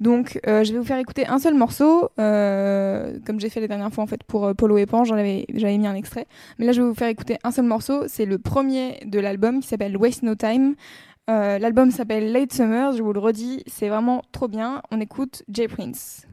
Donc, 0.00 0.40
euh, 0.48 0.64
je 0.64 0.72
vais 0.72 0.78
vous 0.80 0.84
faire 0.84 0.98
écouter 0.98 1.24
un 1.28 1.38
seul 1.38 1.54
morceau, 1.54 2.08
comme 2.16 3.38
j'ai 3.38 3.48
fait 3.48 3.60
la 3.60 3.68
dernière 3.68 3.92
fois 3.92 4.02
en 4.02 4.08
fait 4.08 4.24
pour 4.24 4.52
Polo 4.56 4.76
et 4.78 4.86
Pan, 4.86 5.04
j'avais 5.04 5.46
mis 5.48 5.86
un 5.86 5.94
extrait. 5.94 6.26
Mais 6.58 6.66
là, 6.66 6.72
je 6.72 6.82
vais 6.82 6.88
vous 6.88 6.96
faire 6.96 7.06
écouter 7.06 7.38
un 7.44 7.52
seul 7.52 7.64
morceau. 7.64 8.08
C'est 8.08 8.26
le 8.26 8.38
premier 8.38 8.98
de 9.06 9.20
l'album 9.20 9.60
qui 9.60 9.68
s'appelle 9.68 9.96
Waste 9.96 10.24
No 10.24 10.34
Time. 10.34 10.74
L'album 11.28 11.92
s'appelle 11.92 12.32
Late 12.32 12.52
Summer, 12.52 12.90
je 12.90 13.04
vous 13.04 13.12
le 13.12 13.20
redis, 13.20 13.62
c'est 13.68 13.88
vraiment 13.88 14.22
trop 14.32 14.48
bien. 14.48 14.82
On 14.90 15.00
écoute 15.00 15.44
Jay 15.48 15.68
Prince. 15.68 16.26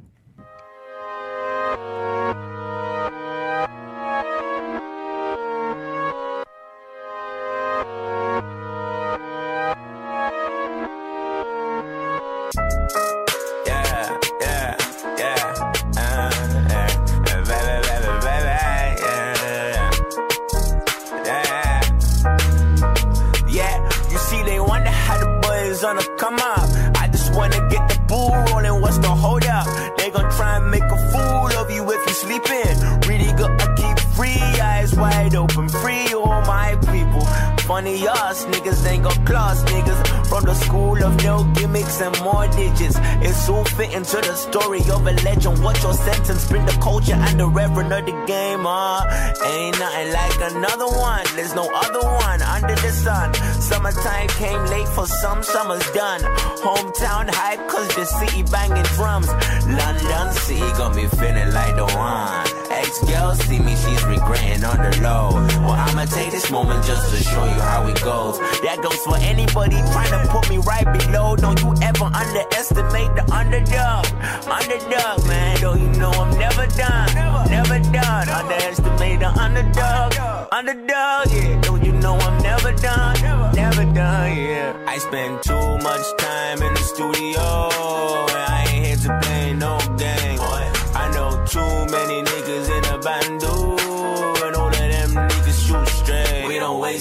Come 26.22 26.36
up. 26.36 26.70
I 27.02 27.10
just 27.12 27.34
wanna 27.34 27.68
get 27.68 27.90
the 27.90 28.00
ball 28.08 28.30
rolling, 28.46 28.80
what's 28.80 29.00
the 29.00 29.10
hold 29.10 29.44
up? 29.46 29.66
They 29.98 30.12
gon' 30.12 30.30
try 30.38 30.58
and 30.58 30.70
make 30.70 30.84
a 30.84 31.00
fool 31.12 31.52
of 31.62 31.72
you 31.72 31.82
if 31.92 32.02
you 32.08 32.14
sleeping. 32.14 32.78
Really 33.10 33.32
gotta 33.34 33.74
keep 33.74 33.98
free, 34.16 34.40
eyes 34.62 34.94
wide 34.96 35.34
open, 35.36 35.68
free 35.68 36.14
all 36.14 36.42
my 36.46 36.76
people. 36.94 37.26
Funny 37.66 38.08
us, 38.08 38.46
niggas 38.46 38.86
ain't 38.86 39.04
got 39.04 39.26
class, 39.26 39.64
niggas. 39.64 40.21
From 40.32 40.46
the 40.46 40.54
school 40.54 41.04
of 41.04 41.22
no 41.26 41.44
gimmicks 41.56 42.00
and 42.00 42.18
more 42.22 42.48
digits. 42.48 42.96
It's 43.20 43.50
all 43.50 43.66
fitting 43.66 44.04
to 44.04 44.16
the 44.16 44.34
story 44.34 44.80
of 44.80 45.06
a 45.06 45.12
legend. 45.28 45.62
What's 45.62 45.84
your 45.84 45.94
sentence? 45.94 46.48
Bring 46.48 46.66
the 46.66 46.72
culture 46.82 47.20
and 47.20 47.38
the 47.38 47.48
reverend 47.48 47.92
of 47.92 48.06
the 48.06 48.16
game, 48.26 48.66
uh. 48.66 49.04
Ain't 49.44 49.78
nothing 49.78 50.14
like 50.14 50.52
another 50.54 50.88
one. 50.88 51.26
There's 51.36 51.54
no 51.54 51.70
other 51.70 52.08
one 52.08 52.42
under 52.44 52.76
the 52.76 52.92
sun. 52.92 53.34
Summertime 53.60 54.30
came 54.30 54.64
late 54.68 54.88
for 54.88 55.06
some, 55.06 55.44
summer's 55.44 55.92
done. 55.92 56.22
Hometown 56.64 57.30
hype, 57.30 57.68
cause 57.68 57.94
the 57.96 58.06
city 58.06 58.44
banging 58.44 58.88
drums. 58.96 59.28
London 59.68 60.32
city 60.32 60.62
got 60.80 60.96
me 60.96 61.08
feeling 61.08 61.52
like 61.52 61.76
the 61.76 61.84
one. 61.84 62.71
Ex 62.80 63.00
girl 63.06 63.36
see 63.36 63.60
me, 63.60 63.76
she's 63.76 64.04
regretting 64.06 64.64
on 64.64 64.78
the 64.78 64.92
low. 65.02 65.30
Well, 65.66 65.72
I'ma 65.72 66.06
take 66.06 66.32
this 66.32 66.50
moment 66.50 66.86
just 66.86 67.12
to 67.12 67.24
show 67.24 67.44
you 67.44 67.60
how 67.62 67.88
it 67.88 68.02
goes. 68.02 68.40
That 68.64 68.80
goes 68.82 68.98
for 69.04 69.18
anybody 69.18 69.78
trying 69.92 70.12
to 70.12 70.32
put 70.32 70.50
me 70.50 70.58
right 70.60 70.88
below. 70.98 71.36
Don't 71.36 71.60
you 71.62 71.74
ever 71.82 72.06
underestimate 72.06 73.12
the 73.16 73.26
underdog. 73.32 74.06
Underdog, 74.48 75.28
man. 75.28 75.60
Don't 75.62 75.82
you 75.82 75.90
know 76.00 76.12
I'm 76.12 76.38
never 76.40 76.68
done. 76.68 77.14
Never 77.50 77.80
done. 77.92 78.30
Underestimate 78.30 79.20
the 79.20 79.30
underdog. 79.40 80.14
Underdog, 80.52 81.32
yeah. 81.32 81.62
Don't 81.62 81.84
you 81.84 81.92
know 81.94 82.16
I'm 82.16 82.42
never 82.42 82.72
done. 82.74 83.16
Never 83.56 83.86
done, 83.94 84.38
yeah. 84.38 84.86
I 84.88 84.98
spend 84.98 85.44
too 85.44 85.78
much 85.80 86.06
time 86.18 86.62
in 86.62 86.74
the 86.74 86.84
studio. 86.94 88.41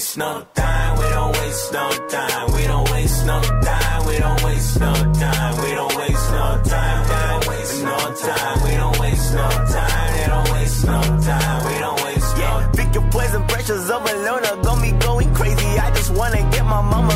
Waste 0.01 0.17
no 0.17 0.43
time. 0.55 0.97
We 0.97 1.09
don't 1.09 1.31
waste 1.37 1.73
no 1.73 1.89
time. 2.09 2.51
We 2.53 2.63
don't 2.65 2.89
waste 2.91 3.25
no 3.27 3.39
time. 3.39 4.07
We 4.07 4.17
don't 4.17 4.43
waste 4.43 4.79
no 4.79 4.93
time. 5.13 5.53
We 5.61 5.71
don't 5.75 5.95
waste 5.95 6.31
no 6.31 6.61
time. 6.65 7.01
We 7.07 7.21
don't 7.21 7.47
waste 7.47 7.83
no 7.83 7.97
time. 8.25 8.63
We 8.63 8.71
don't 8.81 8.99
waste 8.99 9.33
no 9.35 9.47
time. 9.75 10.13
They 10.17 10.25
don't 10.33 10.49
waste 10.53 10.85
no 10.85 11.01
time. 11.27 11.59
We 11.67 11.79
don't 11.79 12.03
waste 12.03 12.37
no 12.37 12.41
time. 12.41 12.71
Pick 12.71 12.95
your 12.95 13.07
poison 13.11 13.43
pressures 13.47 13.91
of 13.91 14.01
a 14.11 14.13
loner 14.25 14.63
got 14.63 14.81
me 14.81 14.91
going 14.93 15.31
crazy. 15.35 15.71
I 15.77 15.91
just 15.93 16.11
wanna 16.15 16.41
get 16.49 16.65
my 16.65 16.81
mama 16.81 17.15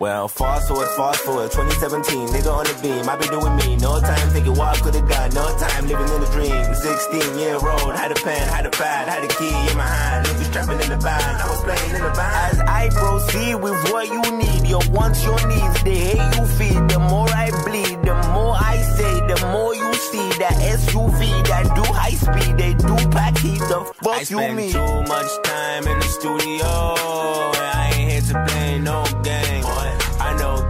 Well, 0.00 0.28
fast 0.28 0.66
forward, 0.66 0.88
fast 0.96 1.20
forward, 1.20 1.50
2017, 1.52 2.28
nigga 2.28 2.50
on 2.50 2.64
the 2.64 2.72
beam, 2.80 3.06
I 3.06 3.16
be 3.20 3.28
doing 3.28 3.54
me. 3.60 3.76
No 3.76 4.00
time 4.00 4.30
thinking 4.30 4.56
what 4.56 4.72
I 4.74 4.80
could've 4.80 5.06
done, 5.06 5.28
no 5.34 5.44
time 5.58 5.88
living 5.88 6.08
in 6.08 6.22
a 6.24 6.30
dream. 6.32 6.74
16 6.74 7.38
year 7.38 7.60
old, 7.60 7.92
had 7.92 8.10
a 8.10 8.14
pen, 8.14 8.48
had 8.48 8.64
a 8.64 8.70
pad, 8.70 9.10
had 9.12 9.22
a 9.22 9.28
key 9.28 9.52
in 9.52 9.76
my 9.76 9.84
hand. 9.84 10.24
Niggas 10.24 10.52
trapping 10.54 10.80
in 10.80 10.88
the 10.88 10.96
band, 10.96 11.36
I 11.36 11.46
was 11.52 11.60
playing 11.68 11.94
in 11.94 12.00
the 12.00 12.12
band. 12.16 12.32
As 12.48 12.60
I 12.60 12.88
proceed 12.88 13.56
with 13.56 13.76
what 13.92 14.08
you 14.08 14.22
need, 14.40 14.66
your 14.66 14.80
wants, 14.88 15.22
your 15.22 15.36
needs, 15.46 15.82
the 15.84 15.92
hate 15.92 16.32
you 16.32 16.46
feed, 16.56 16.80
the 16.88 16.98
more 16.98 17.28
I 17.28 17.52
bleed, 17.68 18.00
the 18.00 18.16
more 18.32 18.56
I 18.56 18.80
say, 18.96 19.14
the 19.28 19.38
more 19.52 19.74
you 19.74 19.92
see 19.92 20.28
that 20.40 20.56
SUV 20.80 21.44
that 21.44 21.76
do 21.76 21.84
high 21.92 22.16
speed, 22.16 22.56
they 22.56 22.72
do 22.72 22.96
pack 23.12 23.36
heat, 23.36 23.60
the 23.68 23.84
fuck 24.00 24.16
I 24.16 24.20
you 24.20 24.24
spend 24.24 24.56
mean? 24.56 24.72
too 24.72 25.02
much 25.12 25.28
time 25.44 25.84
in 25.86 25.98
the 26.00 26.08
studio. 26.08 26.64
I 26.64 27.92
ain't 27.96 28.10
here 28.12 28.20
to 28.32 28.44
play 28.48 28.78
no 28.78 29.04
game. 29.22 29.89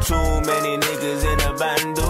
Too 0.02 0.40
many 0.40 0.78
niggas 0.78 1.22
in 1.30 1.38
the 1.38 1.56
bando. 1.58 2.08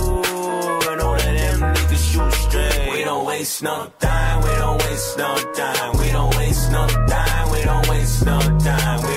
And 0.91 1.01
all 1.01 1.15
of 1.15 1.23
them 1.23 1.61
niggas 1.75 2.13
shoot 2.13 2.33
straight. 2.33 2.93
We 2.93 3.05
don't 3.05 3.27
waste 3.27 3.63
no 3.63 3.91
time. 3.99 4.43
We 4.43 4.55
don't 4.57 4.79
waste 4.85 5.19
no 5.19 5.35
time. 5.55 5.99
We 5.99 6.11
don't 6.11 6.37
waste 6.37 6.71
no 6.71 6.87
time. 6.87 7.51
We 7.51 7.63
don't 7.63 7.89
waste 7.89 8.25
no 8.25 8.39
time. 8.59 9.10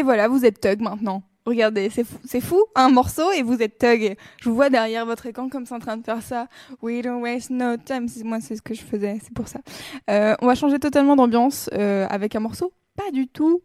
Et 0.00 0.02
voilà, 0.02 0.28
vous 0.28 0.46
êtes 0.46 0.62
Tug 0.62 0.80
maintenant. 0.80 1.22
Regardez, 1.44 1.90
c'est 1.90 2.04
fou, 2.04 2.18
fou, 2.40 2.64
un 2.74 2.88
morceau 2.88 3.30
et 3.32 3.42
vous 3.42 3.60
êtes 3.60 3.76
thug. 3.76 4.16
Je 4.40 4.48
vous 4.48 4.54
vois 4.54 4.70
derrière 4.70 5.04
votre 5.04 5.26
écran 5.26 5.50
comme 5.50 5.66
ça 5.66 5.76
en 5.76 5.78
train 5.78 5.98
de 5.98 6.04
faire 6.04 6.22
ça. 6.22 6.46
We 6.80 7.02
don't 7.02 7.20
waste 7.20 7.50
no 7.50 7.76
time. 7.76 8.06
Moi, 8.24 8.40
c'est 8.40 8.56
ce 8.56 8.62
que 8.62 8.72
je 8.72 8.80
faisais, 8.80 9.18
c'est 9.22 9.34
pour 9.34 9.46
ça. 9.46 9.60
Euh, 10.08 10.34
on 10.40 10.46
va 10.46 10.54
changer 10.54 10.78
totalement 10.78 11.16
d'ambiance 11.16 11.68
euh, 11.74 12.06
avec 12.08 12.34
un 12.34 12.40
morceau 12.40 12.72
pas 12.96 13.10
du 13.10 13.28
tout 13.28 13.60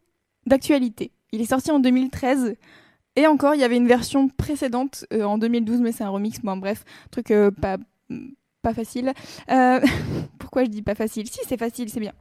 d'actualité. 0.46 1.12
Il 1.32 1.40
est 1.40 1.46
sorti 1.46 1.72
en 1.72 1.80
2013. 1.80 2.58
Et 3.16 3.28
encore, 3.28 3.56
il 3.56 3.62
y 3.62 3.64
avait 3.64 3.78
une 3.78 3.88
version 3.88 4.28
précédente 4.28 5.06
euh, 5.14 5.24
en 5.24 5.38
2012, 5.38 5.80
mais 5.80 5.94
c'est 5.94 6.04
un 6.04 6.10
remix. 6.10 6.42
Bon, 6.42 6.58
bref, 6.58 6.84
truc 7.12 7.32
pas, 7.62 7.78
pas 8.62 8.74
facile. 8.74 9.14
Pourquoi 10.38 10.66
je 10.66 10.70
dis 10.70 10.82
pas 10.82 10.96
facile? 10.96 11.30
Si, 11.30 11.40
c'est 11.48 11.58
facile, 11.58 11.90
c'est 11.90 12.02
bien. 12.02 12.14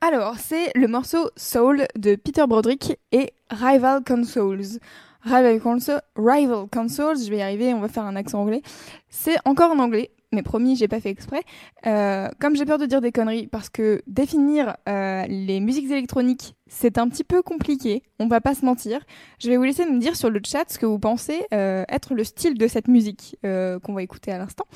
Alors, 0.00 0.36
c'est 0.38 0.70
le 0.74 0.86
morceau 0.86 1.30
Soul 1.36 1.86
de 1.96 2.14
Peter 2.16 2.44
Broderick 2.46 2.98
et 3.12 3.32
Rival 3.50 4.02
Consoles. 4.04 4.78
Rival, 5.22 5.56
Conso- 5.58 6.00
Rival 6.16 6.66
Consoles, 6.70 7.18
je 7.18 7.30
vais 7.30 7.38
y 7.38 7.42
arriver, 7.42 7.72
on 7.72 7.80
va 7.80 7.88
faire 7.88 8.04
un 8.04 8.14
accent 8.16 8.40
anglais. 8.42 8.60
C'est 9.08 9.36
encore 9.46 9.70
en 9.70 9.78
anglais, 9.78 10.10
mais 10.32 10.42
promis, 10.42 10.76
j'ai 10.76 10.86
pas 10.88 11.00
fait 11.00 11.08
exprès. 11.08 11.40
Euh, 11.86 12.28
comme 12.38 12.56
j'ai 12.56 12.66
peur 12.66 12.76
de 12.76 12.84
dire 12.84 13.00
des 13.00 13.10
conneries, 13.10 13.46
parce 13.46 13.70
que 13.70 14.02
définir 14.06 14.76
euh, 14.86 15.24
les 15.26 15.60
musiques 15.60 15.90
électroniques, 15.90 16.54
c'est 16.66 16.98
un 16.98 17.08
petit 17.08 17.24
peu 17.24 17.40
compliqué, 17.40 18.02
on 18.18 18.26
va 18.26 18.42
pas 18.42 18.54
se 18.54 18.66
mentir. 18.66 19.00
Je 19.38 19.48
vais 19.48 19.56
vous 19.56 19.62
laisser 19.62 19.86
me 19.86 19.98
dire 19.98 20.14
sur 20.14 20.28
le 20.28 20.40
chat 20.44 20.64
ce 20.68 20.78
que 20.78 20.84
vous 20.84 20.98
pensez 20.98 21.46
euh, 21.54 21.84
être 21.88 22.12
le 22.12 22.24
style 22.24 22.58
de 22.58 22.68
cette 22.68 22.88
musique 22.88 23.38
qu'on 23.42 23.94
va 23.94 24.02
écouter 24.02 24.30
à 24.30 24.36
l'instant. 24.36 24.66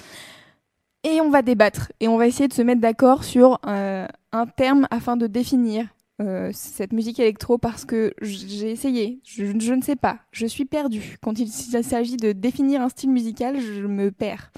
Et 1.04 1.20
on 1.20 1.30
va 1.30 1.42
débattre, 1.42 1.92
et 2.00 2.08
on 2.08 2.16
va 2.16 2.26
essayer 2.26 2.48
de 2.48 2.52
se 2.52 2.62
mettre 2.62 2.80
d'accord 2.80 3.22
sur 3.22 3.60
euh, 3.66 4.06
un 4.32 4.46
terme 4.46 4.88
afin 4.90 5.16
de 5.16 5.26
définir 5.26 5.86
euh, 6.20 6.50
cette 6.52 6.92
musique 6.92 7.20
électro 7.20 7.58
parce 7.58 7.84
que 7.84 8.12
j'ai 8.20 8.72
essayé, 8.72 9.20
je, 9.22 9.44
ne 9.44 9.80
sais 9.80 9.94
pas, 9.94 10.18
je 10.32 10.46
suis 10.46 10.64
perdue. 10.64 11.16
Quand 11.22 11.38
il 11.38 11.48
s'agit 11.48 12.16
de 12.16 12.32
définir 12.32 12.82
un 12.82 12.88
style 12.88 13.10
musical, 13.10 13.60
je 13.60 13.86
me 13.86 14.10
perds. 14.10 14.50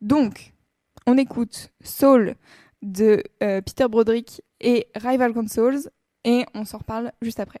Donc, 0.00 0.54
on 1.06 1.18
écoute 1.18 1.70
Soul 1.84 2.36
de 2.80 3.22
euh, 3.42 3.60
Peter 3.60 3.86
Broderick 3.88 4.40
et 4.60 4.86
Rival 4.94 5.34
Consoles 5.34 5.90
et 6.24 6.46
on 6.54 6.64
s'en 6.64 6.78
reparle 6.78 7.12
juste 7.20 7.40
après. 7.40 7.60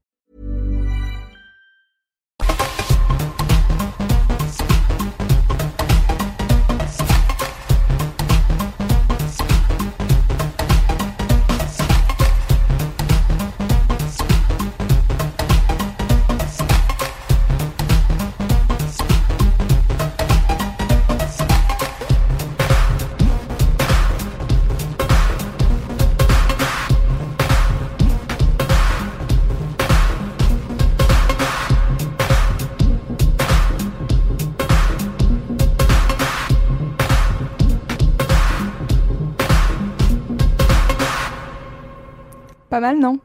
Mal, 42.81 42.99
non? 42.99 43.19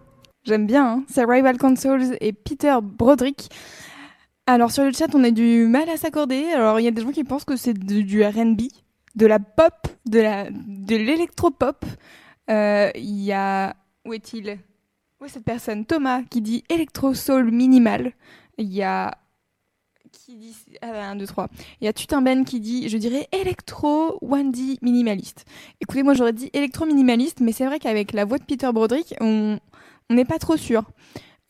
J'aime 0.45 0.67
bien, 0.67 0.87
hein 0.87 1.05
c'est 1.09 1.25
Rival 1.25 1.59
Consoles 1.59 2.17
et 2.21 2.33
Peter 2.33 2.77
Broderick. 2.81 3.49
Alors 4.47 4.71
sur 4.71 4.85
le 4.85 4.93
chat, 4.93 5.13
on 5.15 5.25
a 5.25 5.33
du 5.33 5.67
mal 5.67 5.89
à 5.91 5.97
s'accorder. 5.97 6.45
Alors 6.55 6.79
il 6.79 6.85
y 6.85 6.89
a 6.89 6.93
des 6.93 7.03
gens 7.03 7.11
qui 7.11 7.25
pensent 7.25 7.45
que 7.45 7.57
c'est 7.57 7.75
de- 7.75 8.03
du 8.03 8.23
R&B, 8.25 8.69
de 9.17 9.27
la 9.27 9.41
pop, 9.41 9.75
de 10.09 10.21
la 10.21 10.49
de 10.51 10.95
l'électropop. 10.97 11.85
Euh, 12.49 12.91
Il 12.95 13.23
y 13.25 13.33
a 13.33 13.75
où 14.07 14.13
est-il? 14.13 14.57
Où 15.21 15.25
est 15.25 15.29
cette 15.29 15.45
personne? 15.45 15.85
Thomas 15.85 16.23
qui 16.31 16.41
dit 16.43 16.63
électro 16.69 17.13
soul 17.13 17.51
minimal. 17.51 18.13
Il 18.59 18.73
y 18.73 18.85
a 18.85 19.19
dit 20.35 20.57
ah, 20.83 21.11
1 21.11 21.17
2 21.17 21.27
3. 21.27 21.49
Il 21.81 21.85
y 21.85 21.89
a 21.89 21.93
Tutin 21.93 22.45
qui 22.45 22.59
dit 22.59 22.89
je 22.89 22.99
dirais 22.99 23.29
électro 23.33 24.19
Wandy 24.23 24.79
minimaliste. 24.83 25.45
Écoutez, 25.81 26.03
moi 26.03 26.15
j'aurais 26.15 26.33
dit 26.33 26.51
électro 26.53 26.85
minimaliste, 26.85 27.41
mais 27.41 27.53
c'est 27.53 27.67
vrai 27.67 27.79
qu'avec 27.79 28.13
la 28.13 28.25
voix 28.25 28.39
de 28.39 28.45
Peter 28.45 28.71
Broderick, 28.73 29.15
on 29.21 29.59
n'est 30.11 30.25
pas 30.25 30.39
trop 30.39 30.57
sûr. 30.57 30.83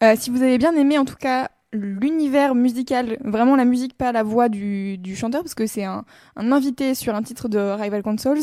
Euh, 0.02 0.14
si 0.18 0.28
vous 0.28 0.42
avez 0.42 0.58
bien 0.58 0.74
aimé 0.76 0.98
en 0.98 1.06
tout 1.06 1.16
cas 1.16 1.48
l'univers 1.72 2.54
musical, 2.54 3.16
vraiment 3.24 3.56
la 3.56 3.64
musique, 3.64 3.96
pas 3.96 4.12
la 4.12 4.22
voix 4.22 4.48
du, 4.48 4.98
du 4.98 5.16
chanteur, 5.16 5.42
parce 5.42 5.54
que 5.54 5.66
c'est 5.66 5.84
un, 5.84 6.04
un 6.36 6.52
invité 6.52 6.94
sur 6.94 7.14
un 7.14 7.22
titre 7.22 7.48
de 7.48 7.58
Rival 7.58 8.02
Consoles. 8.02 8.42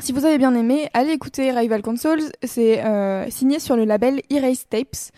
Si 0.00 0.12
vous 0.12 0.24
avez 0.24 0.38
bien 0.38 0.54
aimé, 0.54 0.88
allez 0.94 1.10
écouter 1.10 1.50
Rival 1.50 1.82
Consoles, 1.82 2.30
c'est 2.44 2.84
euh, 2.84 3.28
signé 3.30 3.58
sur 3.58 3.76
le 3.76 3.84
label 3.84 4.22
Erase 4.30 4.66
Tapes. 4.68 5.12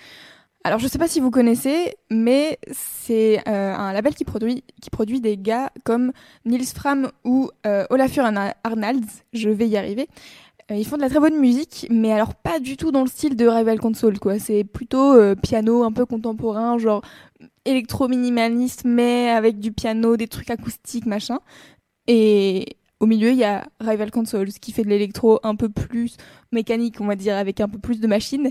Alors 0.62 0.78
je 0.78 0.88
sais 0.88 0.98
pas 0.98 1.08
si 1.08 1.20
vous 1.20 1.30
connaissez, 1.30 1.94
mais 2.10 2.58
c'est 2.70 3.38
euh, 3.48 3.74
un 3.74 3.94
label 3.94 4.14
qui 4.14 4.24
produit, 4.24 4.62
qui 4.82 4.90
produit 4.90 5.20
des 5.22 5.38
gars 5.38 5.72
comme 5.84 6.12
Nils 6.44 6.66
Fram 6.66 7.10
ou 7.24 7.50
euh, 7.66 7.86
Olafur 7.88 8.24
Arna- 8.24 8.54
Arnalds, 8.62 9.22
je 9.32 9.48
vais 9.48 9.66
y 9.66 9.78
arriver. 9.78 10.06
Euh, 10.70 10.76
ils 10.76 10.86
font 10.86 10.96
de 10.96 11.02
la 11.02 11.08
très 11.08 11.18
bonne 11.18 11.38
musique, 11.40 11.86
mais 11.90 12.12
alors 12.12 12.34
pas 12.34 12.60
du 12.60 12.76
tout 12.76 12.90
dans 12.92 13.00
le 13.02 13.08
style 13.08 13.36
de 13.36 13.46
Rival 13.46 13.80
Console, 13.80 14.18
quoi. 14.18 14.38
C'est 14.38 14.64
plutôt 14.64 15.16
piano 15.36 15.82
un 15.82 15.92
peu 15.92 16.04
contemporain, 16.04 16.76
genre 16.78 17.02
électro-minimaliste, 17.64 18.82
mais 18.84 19.30
avec 19.30 19.58
du 19.60 19.72
piano, 19.72 20.16
des 20.18 20.28
trucs 20.28 20.50
acoustiques, 20.50 21.06
machin. 21.06 21.38
Et 22.06 22.76
au 23.00 23.06
milieu, 23.06 23.30
il 23.30 23.38
y 23.38 23.44
a 23.44 23.66
Rival 23.80 24.10
Consoles 24.10 24.52
qui 24.52 24.72
fait 24.72 24.82
de 24.84 24.90
l'électro 24.90 25.40
un 25.42 25.56
peu 25.56 25.70
plus 25.70 26.16
mécanique, 26.52 27.00
on 27.00 27.06
va 27.06 27.16
dire, 27.16 27.36
avec 27.36 27.60
un 27.60 27.68
peu 27.68 27.78
plus 27.78 28.00
de 28.00 28.06
machines. 28.06 28.50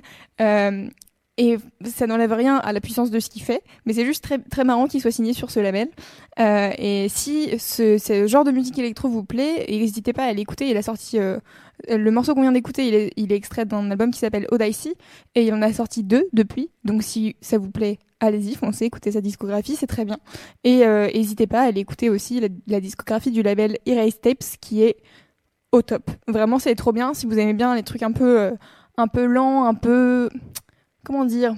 Et 1.41 1.57
ça 1.85 2.05
n'enlève 2.05 2.33
rien 2.33 2.57
à 2.57 2.73
la 2.73 2.81
puissance 2.81 3.11
de 3.11 3.19
ce 3.21 3.29
qu'il 3.29 3.41
fait, 3.41 3.63
mais 3.85 3.93
c'est 3.93 4.03
juste 4.03 4.21
très, 4.21 4.39
très 4.39 4.65
marrant 4.65 4.87
qu'il 4.87 4.99
soit 4.99 5.09
signé 5.09 5.31
sur 5.31 5.51
ce 5.51 5.61
label. 5.61 5.87
Euh, 6.37 6.71
et 6.77 7.07
si 7.07 7.57
ce, 7.57 8.27
genre 8.27 8.43
de 8.43 8.51
musique 8.51 8.77
électro 8.77 9.07
vous 9.07 9.23
plaît, 9.23 9.65
n'hésitez 9.69 10.11
pas 10.11 10.25
à 10.25 10.33
l'écouter. 10.33 10.69
Il 10.69 10.75
a 10.75 10.81
sorti 10.81 11.17
euh, 11.17 11.39
le 11.87 12.11
morceau 12.11 12.35
qu'on 12.35 12.41
vient 12.41 12.51
d'écouter, 12.51 13.11
il 13.15 13.31
est, 13.31 13.35
extrait 13.35 13.63
d'un 13.63 13.89
album 13.89 14.11
qui 14.11 14.19
s'appelle 14.19 14.47
Odyssey, 14.51 14.95
et 15.33 15.43
il 15.43 15.53
en 15.53 15.61
a 15.61 15.71
sorti 15.71 16.03
deux 16.03 16.27
depuis. 16.33 16.71
Donc 16.83 17.03
si 17.03 17.37
ça 17.39 17.57
vous 17.57 17.71
plaît, 17.71 17.99
allez-y, 18.19 18.55
foncez, 18.55 18.83
écoutez 18.83 19.13
sa 19.13 19.21
discographie, 19.21 19.77
c'est 19.77 19.87
très 19.87 20.03
bien. 20.03 20.17
Et 20.65 20.85
euh, 20.85 21.07
n'hésitez 21.07 21.47
pas 21.47 21.61
à 21.61 21.67
aller 21.67 21.79
écouter 21.79 22.09
aussi 22.09 22.41
la, 22.67 22.81
discographie 22.81 23.31
du 23.31 23.43
label 23.43 23.77
Erase 23.85 24.19
Tapes, 24.19 24.43
qui 24.59 24.83
est 24.83 24.97
au 25.71 25.83
top. 25.83 26.11
Vraiment, 26.27 26.59
c'est 26.59 26.75
trop 26.75 26.91
bien. 26.91 27.13
Si 27.13 27.27
vous 27.27 27.39
aimez 27.39 27.53
bien 27.53 27.75
les 27.75 27.83
trucs 27.83 28.03
un 28.03 28.11
peu, 28.11 28.51
un 28.97 29.07
peu 29.07 29.23
lents, 29.23 29.63
un 29.63 29.75
peu, 29.75 30.29
comment 31.09 31.25
dire, 31.25 31.55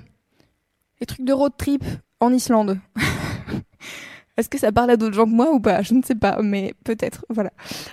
les 1.02 1.06
trucs 1.06 1.26
de 1.26 1.34
road 1.34 1.52
trip 1.58 1.84
en 2.22 2.32
Islande. 2.32 2.80
Est-ce 4.38 4.48
que 4.48 4.58
ça 4.58 4.72
parle 4.72 4.92
à 4.92 4.96
d'autres 4.96 5.14
gens 5.14 5.26
que 5.26 5.32
moi 5.32 5.52
ou 5.52 5.60
pas? 5.60 5.82
Je 5.82 5.94
ne 5.94 6.02
sais 6.02 6.16
pas, 6.16 6.42
mais 6.42 6.74
peut-être. 6.86 7.26
Voilà. 7.30 7.52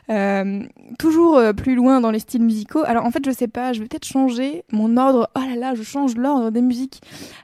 Euh, 0.08 0.62
toujours 1.00 1.36
euh, 1.36 1.52
plus 1.52 1.74
loin 1.74 2.00
dans 2.00 2.12
les 2.12 2.20
styles 2.20 2.44
musicaux. 2.44 2.84
Alors 2.86 3.04
en 3.04 3.10
fait, 3.10 3.24
je 3.26 3.32
sais 3.32 3.48
pas. 3.48 3.72
Je 3.72 3.80
vais 3.80 3.88
peut-être 3.88 4.06
changer 4.06 4.62
mon 4.70 4.96
ordre. 4.96 5.28
Oh 5.34 5.40
là 5.40 5.56
là, 5.56 5.74
je 5.74 5.82
change 5.82 6.14
l'ordre 6.14 6.50
des 6.50 6.62
musiques. 6.62 7.00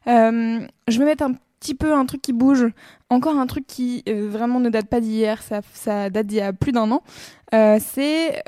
Euh, 0.06 0.60
je 0.86 0.98
vais 1.00 1.04
mettre 1.04 1.24
un 1.24 1.32
petit 1.58 1.74
peu 1.74 1.92
un 1.92 2.06
truc 2.06 2.22
qui 2.22 2.32
bouge. 2.32 2.68
Encore 3.10 3.36
un 3.36 3.48
truc 3.48 3.66
qui 3.66 4.04
vraiment 4.06 4.60
ne 4.60 4.68
date 4.68 4.86
pas 4.86 5.00
d'hier. 5.00 5.42
Ça, 5.42 6.08
date 6.08 6.28
d'il 6.28 6.38
y 6.38 6.40
a 6.40 6.52
plus 6.52 6.70
d'un 6.70 6.88
an. 6.92 7.02
C'est 7.50 8.44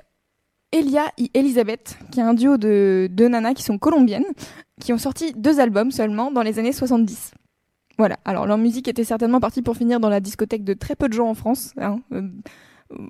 Elia 0.73 1.13
et 1.19 1.31
Elisabeth, 1.35 1.99
qui 2.11 2.21
est 2.21 2.23
un 2.23 2.35
duo 2.35 2.57
de 2.57 3.09
deux 3.11 3.29
nanas 3.29 3.55
qui 3.55 3.63
sont 3.63 3.79
colombiennes, 3.79 4.27
qui 4.81 4.93
ont 4.93 4.99
sorti 4.99 5.33
deux 5.35 5.61
albums 5.61 5.91
seulement 5.91 6.31
dans 6.31 6.43
les 6.43 6.59
années 6.59 6.73
70. 6.73 7.33
Voilà, 7.99 8.19
alors 8.25 8.47
leur 8.47 8.59
musique 8.59 8.89
était 8.89 9.05
certainement 9.05 9.41
partie 9.41 9.63
pour 9.63 9.77
finir 9.77 10.01
dans 10.01 10.11
la 10.11 10.21
discothèque 10.21 10.65
de 10.65 10.75
très 10.75 10.97
peu 10.97 11.09
de 11.09 11.15
gens 11.15 11.29
en 11.29 11.35
France, 11.35 11.73
hein, 11.79 12.01
euh, 12.13 12.29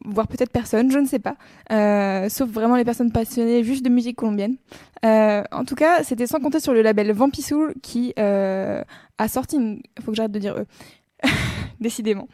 voire 0.05 0.29
peut-être 0.29 0.53
personne, 0.53 0.93
je 0.93 0.99
ne 0.99 1.07
sais 1.07 1.19
pas, 1.19 1.37
euh, 1.73 2.29
sauf 2.29 2.49
vraiment 2.49 2.77
les 2.77 2.85
personnes 2.85 3.11
passionnées 3.11 3.65
juste 3.65 3.85
de 3.85 3.91
musique 3.91 4.17
colombienne. 4.17 4.57
Euh, 5.05 5.43
en 5.51 5.65
tout 5.65 5.75
cas, 5.75 6.05
c'était 6.05 6.29
sans 6.29 6.39
compter 6.39 6.61
sur 6.61 6.73
le 6.73 6.83
label 6.83 7.11
Vampisoul 7.13 7.75
qui 7.83 8.15
a 8.17 8.85
sorti 9.29 9.57
une... 9.57 9.83
faut 10.01 10.13
que 10.13 10.17
j'arrête 10.17 10.33
de 10.33 10.39
dire 10.39 10.57
eux. 10.57 10.67
Décidément. 11.81 12.29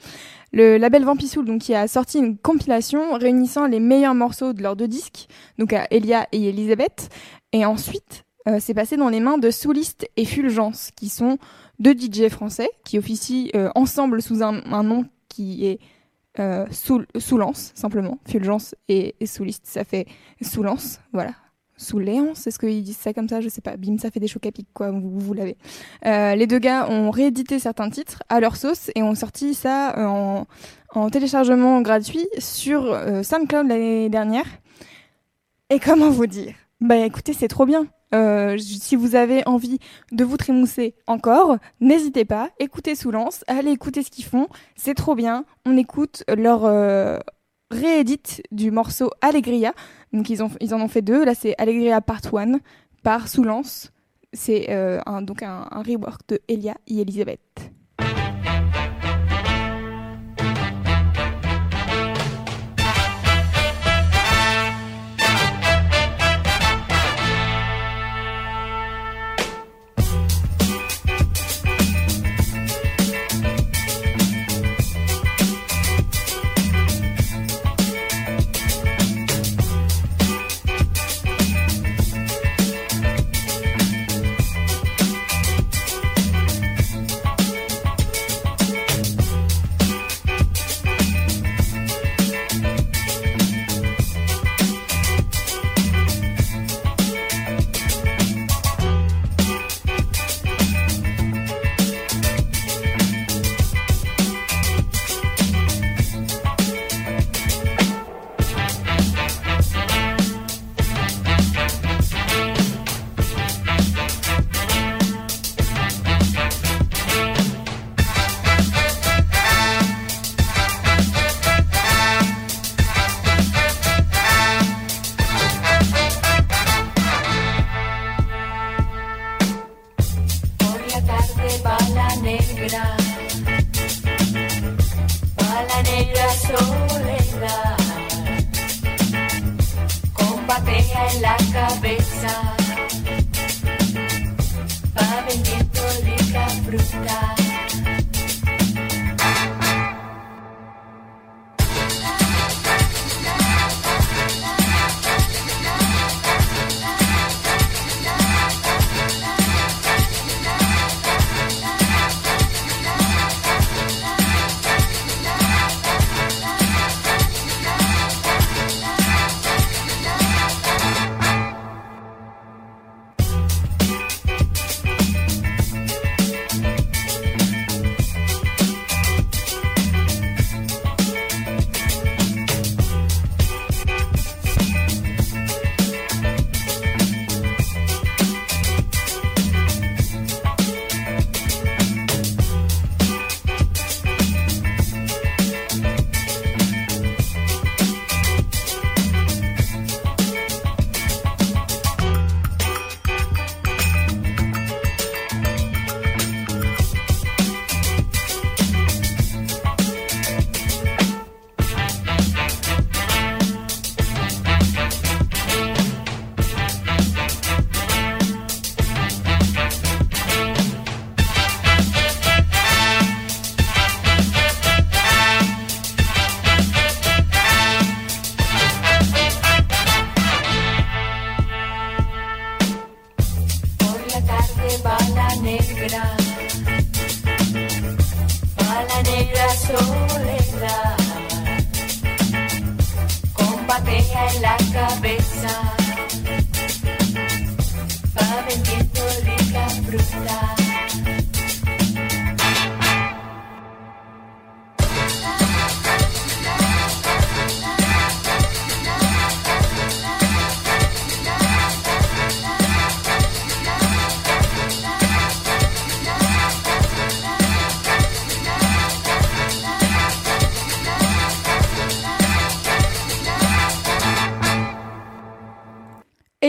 Le 0.52 0.76
label 0.76 1.04
Vampisoul 1.04 1.46
donc, 1.46 1.62
qui 1.62 1.74
a 1.74 1.88
sorti 1.88 2.18
une 2.18 2.36
compilation 2.36 3.14
réunissant 3.14 3.66
les 3.66 3.80
meilleurs 3.80 4.14
morceaux 4.14 4.52
de 4.52 4.62
leurs 4.62 4.76
deux 4.76 4.88
disques, 4.88 5.26
donc 5.58 5.72
à 5.72 5.86
Elia 5.90 6.28
et 6.32 6.50
Elisabeth, 6.50 7.08
et 7.52 7.64
ensuite 7.64 8.24
euh, 8.48 8.58
c'est 8.60 8.74
passé 8.74 8.96
dans 8.96 9.08
les 9.08 9.20
mains 9.20 9.38
de 9.38 9.50
Souliste 9.50 10.06
et 10.16 10.24
Fulgence, 10.24 10.90
qui 10.96 11.08
sont 11.08 11.38
deux 11.78 11.94
DJ 11.94 12.28
français 12.28 12.68
qui 12.84 12.98
officient 12.98 13.48
euh, 13.54 13.70
ensemble 13.74 14.20
sous 14.20 14.42
un, 14.42 14.60
un 14.72 14.82
nom 14.82 15.06
qui 15.28 15.66
est 15.66 15.78
euh, 16.38 16.66
Soul, 16.70 17.06
Soulance, 17.18 17.72
simplement. 17.74 18.18
Fulgence 18.26 18.74
et, 18.88 19.14
et 19.20 19.26
Souliste, 19.26 19.66
ça 19.66 19.84
fait 19.84 20.06
Soulance, 20.40 21.00
voilà. 21.12 21.32
Souléance, 21.82 22.46
est-ce 22.46 22.58
qu'ils 22.58 22.82
disent 22.82 22.96
ça 22.96 23.12
comme 23.12 23.28
ça 23.28 23.40
Je 23.40 23.48
sais 23.48 23.60
pas. 23.60 23.76
Bim, 23.76 23.98
ça 23.98 24.10
fait 24.10 24.20
des 24.20 24.28
chocs 24.28 24.46
à 24.46 24.52
pic, 24.52 24.68
quoi, 24.72 24.90
vous, 24.90 25.18
vous 25.18 25.34
l'avez. 25.34 25.56
Euh, 26.06 26.34
les 26.34 26.46
deux 26.46 26.58
gars 26.58 26.88
ont 26.88 27.10
réédité 27.10 27.58
certains 27.58 27.90
titres 27.90 28.22
à 28.28 28.40
leur 28.40 28.56
sauce 28.56 28.90
et 28.94 29.02
ont 29.02 29.14
sorti 29.14 29.54
ça 29.54 29.96
euh, 29.98 30.06
en, 30.06 30.46
en 30.94 31.10
téléchargement 31.10 31.82
gratuit 31.82 32.26
sur 32.38 32.84
euh, 32.92 33.22
SoundCloud 33.22 33.68
l'année 33.68 34.08
dernière. 34.08 34.46
Et 35.70 35.78
comment 35.78 36.10
vous 36.10 36.26
dire? 36.26 36.54
Bah 36.80 36.96
écoutez, 36.96 37.32
c'est 37.32 37.48
trop 37.48 37.66
bien. 37.66 37.86
Si 38.58 38.94
vous 38.94 39.14
avez 39.14 39.42
envie 39.48 39.78
de 40.10 40.22
vous 40.22 40.36
trémousser 40.36 40.94
encore, 41.06 41.56
n'hésitez 41.80 42.26
pas, 42.26 42.50
écoutez 42.58 42.94
Soulance, 42.94 43.42
allez 43.46 43.70
écouter 43.70 44.02
ce 44.02 44.10
qu'ils 44.10 44.26
font, 44.26 44.48
c'est 44.76 44.92
trop 44.92 45.14
bien. 45.14 45.46
On 45.64 45.78
écoute 45.78 46.22
leur 46.28 46.66
réédite 47.72 48.42
du 48.52 48.70
morceau 48.70 49.10
Allegria. 49.20 49.72
Donc 50.12 50.28
ils, 50.30 50.42
en 50.42 50.80
ont 50.80 50.88
fait 50.88 51.02
deux, 51.02 51.24
là 51.24 51.34
c'est 51.34 51.54
Allegria 51.58 52.00
Part 52.00 52.20
1 52.32 52.58
par 53.02 53.28
Soulance. 53.28 53.92
C'est 54.32 54.70
euh, 54.70 55.00
donc 55.22 55.42
un, 55.42 55.68
un 55.70 55.82
rework 55.82 56.22
de 56.28 56.40
Elia 56.48 56.76
et 56.86 57.00
Elisabeth. 57.00 57.72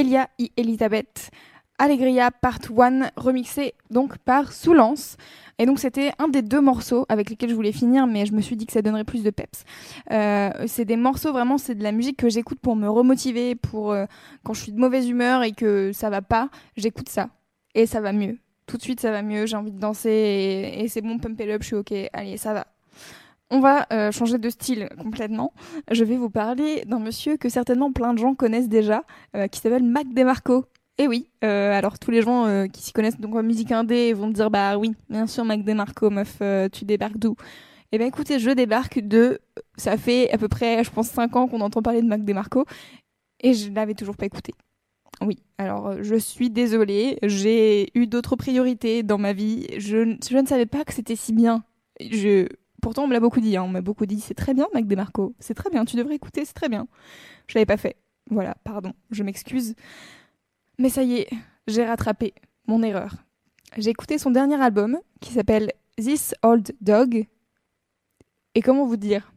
Elia 0.03 0.27
et 0.37 0.51
Elisabeth. 0.57 1.31
Allegria 1.79 2.29
Part 2.29 2.59
1, 2.77 3.11
remixé 3.15 3.73
donc 3.89 4.17
par 4.17 4.51
Soulance. 4.51 5.15
Et 5.59 5.65
donc 5.65 5.79
c'était 5.79 6.11
un 6.19 6.27
des 6.27 6.41
deux 6.41 6.59
morceaux 6.59 7.05
avec 7.07 7.29
lesquels 7.29 7.49
je 7.49 7.55
voulais 7.55 7.71
finir, 7.71 8.05
mais 8.05 8.25
je 8.25 8.33
me 8.33 8.41
suis 8.41 8.57
dit 8.57 8.65
que 8.65 8.73
ça 8.73 8.81
donnerait 8.81 9.05
plus 9.05 9.23
de 9.23 9.29
peps. 9.29 9.63
Euh, 10.11 10.51
c'est 10.67 10.83
des 10.85 10.97
morceaux, 10.97 11.31
vraiment, 11.31 11.57
c'est 11.57 11.75
de 11.75 11.83
la 11.83 11.93
musique 11.93 12.17
que 12.17 12.29
j'écoute 12.29 12.59
pour 12.59 12.75
me 12.75 12.89
remotiver, 12.89 13.55
pour 13.55 13.93
euh, 13.93 14.05
quand 14.43 14.53
je 14.53 14.61
suis 14.61 14.71
de 14.73 14.79
mauvaise 14.79 15.07
humeur 15.09 15.41
et 15.43 15.53
que 15.53 15.91
ça 15.93 16.09
va 16.09 16.21
pas, 16.21 16.49
j'écoute 16.75 17.07
ça. 17.07 17.29
Et 17.73 17.85
ça 17.85 18.01
va 18.01 18.11
mieux. 18.11 18.37
Tout 18.67 18.77
de 18.77 18.81
suite, 18.81 18.99
ça 18.99 19.11
va 19.11 19.21
mieux, 19.21 19.45
j'ai 19.45 19.55
envie 19.55 19.71
de 19.71 19.79
danser 19.79 20.09
et, 20.09 20.83
et 20.83 20.87
c'est 20.89 21.01
bon, 21.01 21.17
pump 21.17 21.39
it 21.39 21.49
up, 21.49 21.61
je 21.61 21.67
suis 21.67 21.75
ok, 21.75 21.93
allez, 22.11 22.37
ça 22.37 22.53
va. 22.53 22.67
On 23.55 23.59
va 23.59 23.85
euh, 23.93 24.11
changer 24.11 24.39
de 24.39 24.49
style 24.49 24.89
complètement. 24.99 25.53
Je 25.91 26.03
vais 26.03 26.17
vous 26.17 26.31
parler 26.31 26.81
d'un 26.87 26.97
monsieur 26.97 27.37
que 27.37 27.49
certainement 27.49 27.91
plein 27.91 28.15
de 28.15 28.17
gens 28.17 28.33
connaissent 28.33 28.67
déjà, 28.67 29.03
euh, 29.35 29.45
qui 29.47 29.59
s'appelle 29.59 29.83
Mac 29.83 30.11
DeMarco. 30.11 30.65
Et 30.97 31.07
oui, 31.07 31.29
euh, 31.43 31.71
alors 31.71 31.99
tous 31.99 32.09
les 32.09 32.23
gens 32.23 32.67
qui 32.67 32.81
s'y 32.81 32.93
connaissent 32.93 33.19
donc 33.19 33.35
en 33.35 33.43
musique 33.43 33.71
indé 33.71 34.13
vont 34.13 34.29
dire 34.29 34.49
bah 34.49 34.79
oui, 34.79 34.95
bien 35.07 35.27
sûr 35.27 35.45
Mac 35.45 35.63
DeMarco, 35.63 36.09
meuf, 36.09 36.41
tu 36.71 36.83
débarques 36.85 37.19
d'où? 37.19 37.35
Eh 37.91 37.99
bien 37.99 38.07
écoutez, 38.07 38.39
je 38.39 38.49
débarque 38.49 38.99
de... 38.99 39.39
Ça 39.77 39.97
fait 39.97 40.31
à 40.31 40.39
peu 40.39 40.47
près, 40.47 40.83
je 40.83 40.89
pense, 40.89 41.09
5 41.09 41.35
ans 41.35 41.47
qu'on 41.47 41.61
entend 41.61 41.83
parler 41.83 42.01
de 42.01 42.07
Mac 42.07 42.25
DeMarco, 42.25 42.65
et 43.39 43.53
je 43.53 43.71
l'avais 43.71 43.93
toujours 43.93 44.17
pas 44.17 44.25
écouté. 44.25 44.53
Oui, 45.21 45.37
alors 45.59 46.01
je 46.01 46.15
suis 46.15 46.49
désolée, 46.49 47.19
j'ai 47.21 47.91
eu 47.93 48.07
d'autres 48.07 48.35
priorités 48.35 49.03
dans 49.03 49.19
ma 49.19 49.33
vie, 49.33 49.67
je, 49.77 50.15
je 50.27 50.37
ne 50.37 50.47
savais 50.47 50.65
pas 50.65 50.83
que 50.85 50.93
c'était 50.93 51.15
si 51.15 51.33
bien. 51.33 51.63
Je, 51.99 52.47
pourtant 52.83 53.05
on 53.05 53.07
me 53.07 53.13
l'a 53.13 53.19
beaucoup 53.19 53.39
dit, 53.39 53.57
hein, 53.57 53.63
on 53.63 53.69
m'a 53.69 53.81
beaucoup 53.81 54.05
dit 54.05 54.19
c'est 54.19 54.35
très 54.35 54.53
bien 54.53 54.67
Mac 54.73 54.85
DeMarco, 54.85 55.33
c'est 55.39 55.55
très 55.55 55.71
bien, 55.71 55.85
tu 55.85 55.95
devrais 55.95 56.15
écouter, 56.15 56.45
c'est 56.45 56.53
très 56.53 56.69
bien. 56.69 56.87
Je 57.47 57.55
l'avais 57.55 57.65
pas 57.65 57.77
fait. 57.77 57.95
Voilà, 58.29 58.55
pardon, 58.63 58.93
je 59.09 59.23
m'excuse. 59.23 59.73
Mais 60.77 60.89
ça 60.89 61.01
y 61.01 61.15
est, 61.15 61.29
j'ai 61.67 61.85
rattrapé 61.85 62.33
mon 62.67 62.83
erreur. 62.83 63.15
J'ai 63.77 63.89
écouté 63.89 64.17
son 64.17 64.31
dernier 64.31 64.61
album 64.61 64.99
qui 65.21 65.31
s'appelle 65.33 65.71
This 65.97 66.35
Old 66.43 66.75
Dog. 66.81 67.25
Et 68.53 68.61
comment 68.61 68.85
vous 68.85 68.97
dire? 68.97 69.31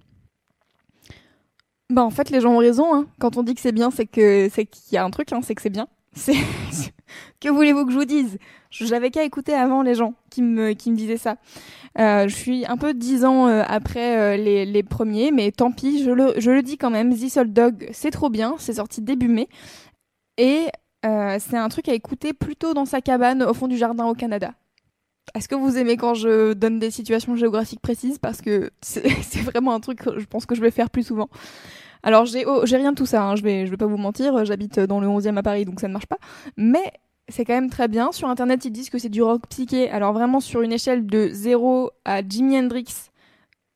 Bah 1.88 2.02
en 2.02 2.10
fait 2.10 2.30
les 2.30 2.40
gens 2.40 2.52
ont 2.52 2.58
raison. 2.58 2.94
Hein. 2.94 3.06
Quand 3.20 3.36
on 3.36 3.44
dit 3.44 3.54
que 3.54 3.60
c'est 3.60 3.72
bien, 3.72 3.90
c'est 3.92 4.06
que 4.06 4.48
c'est 4.52 4.66
qu'il 4.66 4.94
y 4.94 4.98
a 4.98 5.04
un 5.04 5.10
truc, 5.10 5.32
hein, 5.32 5.40
c'est 5.42 5.54
que 5.54 5.62
c'est 5.62 5.70
bien. 5.70 5.88
Que 7.40 7.50
voulez-vous 7.50 7.84
que 7.84 7.92
je 7.92 7.98
vous 7.98 8.04
dise? 8.04 8.38
J'avais 8.70 9.10
qu'à 9.10 9.22
écouter 9.22 9.52
avant 9.52 9.82
les 9.82 9.94
gens 9.94 10.14
qui 10.30 10.42
me 10.42 10.72
qui 10.72 10.90
me 10.90 10.96
disaient 10.96 11.18
ça. 11.18 11.36
Euh, 11.98 12.28
je 12.28 12.34
suis 12.34 12.66
un 12.66 12.76
peu 12.76 12.94
dix 12.94 13.24
ans 13.24 13.48
euh, 13.48 13.62
après 13.66 14.18
euh, 14.18 14.36
les, 14.36 14.66
les 14.66 14.82
premiers, 14.82 15.30
mais 15.30 15.50
tant 15.52 15.70
pis, 15.70 16.02
je 16.02 16.10
le, 16.10 16.34
je 16.38 16.50
le 16.50 16.62
dis 16.62 16.76
quand 16.76 16.90
même. 16.90 17.14
This 17.14 17.36
Old 17.36 17.52
Dog, 17.52 17.88
c'est 17.92 18.10
trop 18.10 18.30
bien, 18.30 18.54
c'est 18.58 18.74
sorti 18.74 19.00
début 19.00 19.28
mai. 19.28 19.48
Et 20.38 20.66
c'est 21.38 21.56
un 21.56 21.68
truc 21.68 21.88
à 21.88 21.94
écouter 21.94 22.32
plutôt 22.32 22.74
dans 22.74 22.84
sa 22.84 23.00
cabane 23.00 23.44
au 23.44 23.54
fond 23.54 23.68
du 23.68 23.76
jardin 23.76 24.06
au 24.06 24.14
Canada. 24.14 24.54
Est-ce 25.36 25.48
que 25.48 25.54
vous 25.54 25.78
aimez 25.78 25.96
quand 25.96 26.14
je 26.14 26.52
donne 26.52 26.80
des 26.80 26.90
situations 26.90 27.36
géographiques 27.36 27.80
précises? 27.80 28.18
Parce 28.18 28.42
que 28.42 28.70
c'est 28.82 29.40
vraiment 29.42 29.72
un 29.72 29.78
truc 29.78 30.00
que 30.00 30.18
je 30.18 30.26
pense 30.26 30.46
que 30.46 30.56
je 30.56 30.60
vais 30.60 30.72
faire 30.72 30.90
plus 30.90 31.04
souvent. 31.04 31.28
Alors 32.06 32.24
j'ai 32.24 32.76
rien 32.76 32.92
de 32.92 32.96
tout 32.96 33.04
ça, 33.04 33.24
hein, 33.24 33.34
je 33.34 33.42
vais 33.42 33.64
vais 33.64 33.76
pas 33.76 33.86
vous 33.86 33.96
mentir, 33.96 34.44
j'habite 34.44 34.78
dans 34.78 35.00
le 35.00 35.08
11e 35.08 35.36
à 35.36 35.42
Paris 35.42 35.64
donc 35.64 35.80
ça 35.80 35.88
ne 35.88 35.92
marche 35.92 36.06
pas, 36.06 36.18
mais 36.56 36.92
c'est 37.28 37.44
quand 37.44 37.54
même 37.54 37.68
très 37.68 37.88
bien. 37.88 38.12
Sur 38.12 38.28
internet, 38.28 38.64
ils 38.64 38.70
disent 38.70 38.90
que 38.90 38.98
c'est 38.98 39.08
du 39.08 39.22
rock 39.22 39.42
psyché. 39.48 39.90
Alors 39.90 40.12
vraiment 40.12 40.38
sur 40.38 40.62
une 40.62 40.72
échelle 40.72 41.04
de 41.04 41.28
0 41.32 41.90
à 42.04 42.22
Jimi 42.22 42.56
Hendrix, 42.56 43.10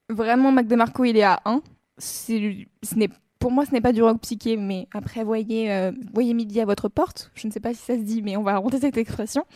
vraiment 0.09 0.53
Mac 0.53 0.69
DeMarco, 0.69 1.05
il 1.05 1.17
est 1.17 1.25
à 1.25 1.41
1. 1.45 1.61
C'est 1.99 2.69
ce 2.85 2.95
pour 3.41 3.51
moi, 3.51 3.65
ce 3.65 3.73
n'est 3.73 3.81
pas 3.81 3.93
du 3.93 4.03
rock 4.03 4.21
psyché, 4.21 4.57
mais 4.59 4.87
après, 4.93 5.25
voyez, 5.25 5.73
euh, 5.73 5.93
voyez 6.13 6.35
midi 6.35 6.61
à 6.61 6.67
votre 6.67 6.89
porte. 6.89 7.33
Je 7.35 7.47
ne 7.47 7.53
sais 7.53 7.59
pas 7.59 7.73
si 7.73 7.81
ça 7.81 7.97
se 7.97 8.03
dit, 8.03 8.21
mais 8.21 8.37
on 8.37 8.43
va 8.43 8.55
inventer 8.57 8.79
cette 8.79 8.99
expression. 8.99 9.47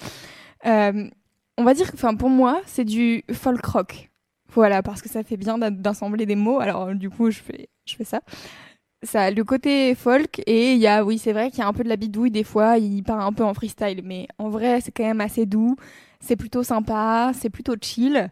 Euh, 0.64 1.06
on 1.58 1.64
va 1.64 1.74
dire 1.74 1.92
que, 1.92 2.14
pour 2.16 2.30
moi, 2.30 2.62
c'est 2.64 2.86
du 2.86 3.24
folk 3.30 3.64
rock. 3.66 4.10
Voilà, 4.54 4.82
parce 4.82 5.02
que 5.02 5.10
ça 5.10 5.22
fait 5.22 5.36
bien 5.36 5.58
d'assembler 5.58 6.24
des 6.24 6.34
mots. 6.34 6.60
Alors, 6.60 6.88
euh, 6.88 6.94
du 6.94 7.10
coup, 7.10 7.30
je 7.30 7.40
fais 7.40 8.04
ça. 8.04 8.22
Ça 9.04 9.24
a 9.24 9.30
le 9.30 9.44
côté 9.44 9.94
folk 9.94 10.42
et 10.46 10.72
il 10.72 10.78
y 10.80 10.86
a, 10.86 11.04
oui, 11.04 11.18
c'est 11.18 11.32
vrai 11.32 11.50
qu'il 11.50 11.58
y 11.60 11.62
a 11.62 11.66
un 11.68 11.72
peu 11.72 11.84
de 11.84 11.88
la 11.88 11.96
bidouille 11.96 12.30
des 12.30 12.44
fois. 12.44 12.78
Il 12.78 13.02
part 13.02 13.20
un 13.20 13.32
peu 13.32 13.44
en 13.44 13.52
freestyle, 13.54 14.00
mais 14.04 14.26
en 14.38 14.48
vrai, 14.48 14.80
c'est 14.80 14.92
quand 14.92 15.04
même 15.04 15.20
assez 15.20 15.46
doux. 15.46 15.76
C'est 16.20 16.36
plutôt 16.36 16.62
sympa, 16.62 17.32
c'est 17.34 17.50
plutôt 17.50 17.74
chill. 17.80 18.30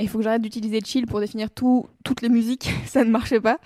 Il 0.00 0.08
faut 0.08 0.18
que 0.18 0.24
j'arrête 0.24 0.42
d'utiliser 0.42 0.80
chill 0.84 1.06
pour 1.06 1.20
définir 1.20 1.50
tout, 1.50 1.86
toutes 2.04 2.22
les 2.22 2.28
musiques. 2.28 2.70
ça 2.86 3.04
ne 3.04 3.10
marchait 3.10 3.40
pas. 3.40 3.58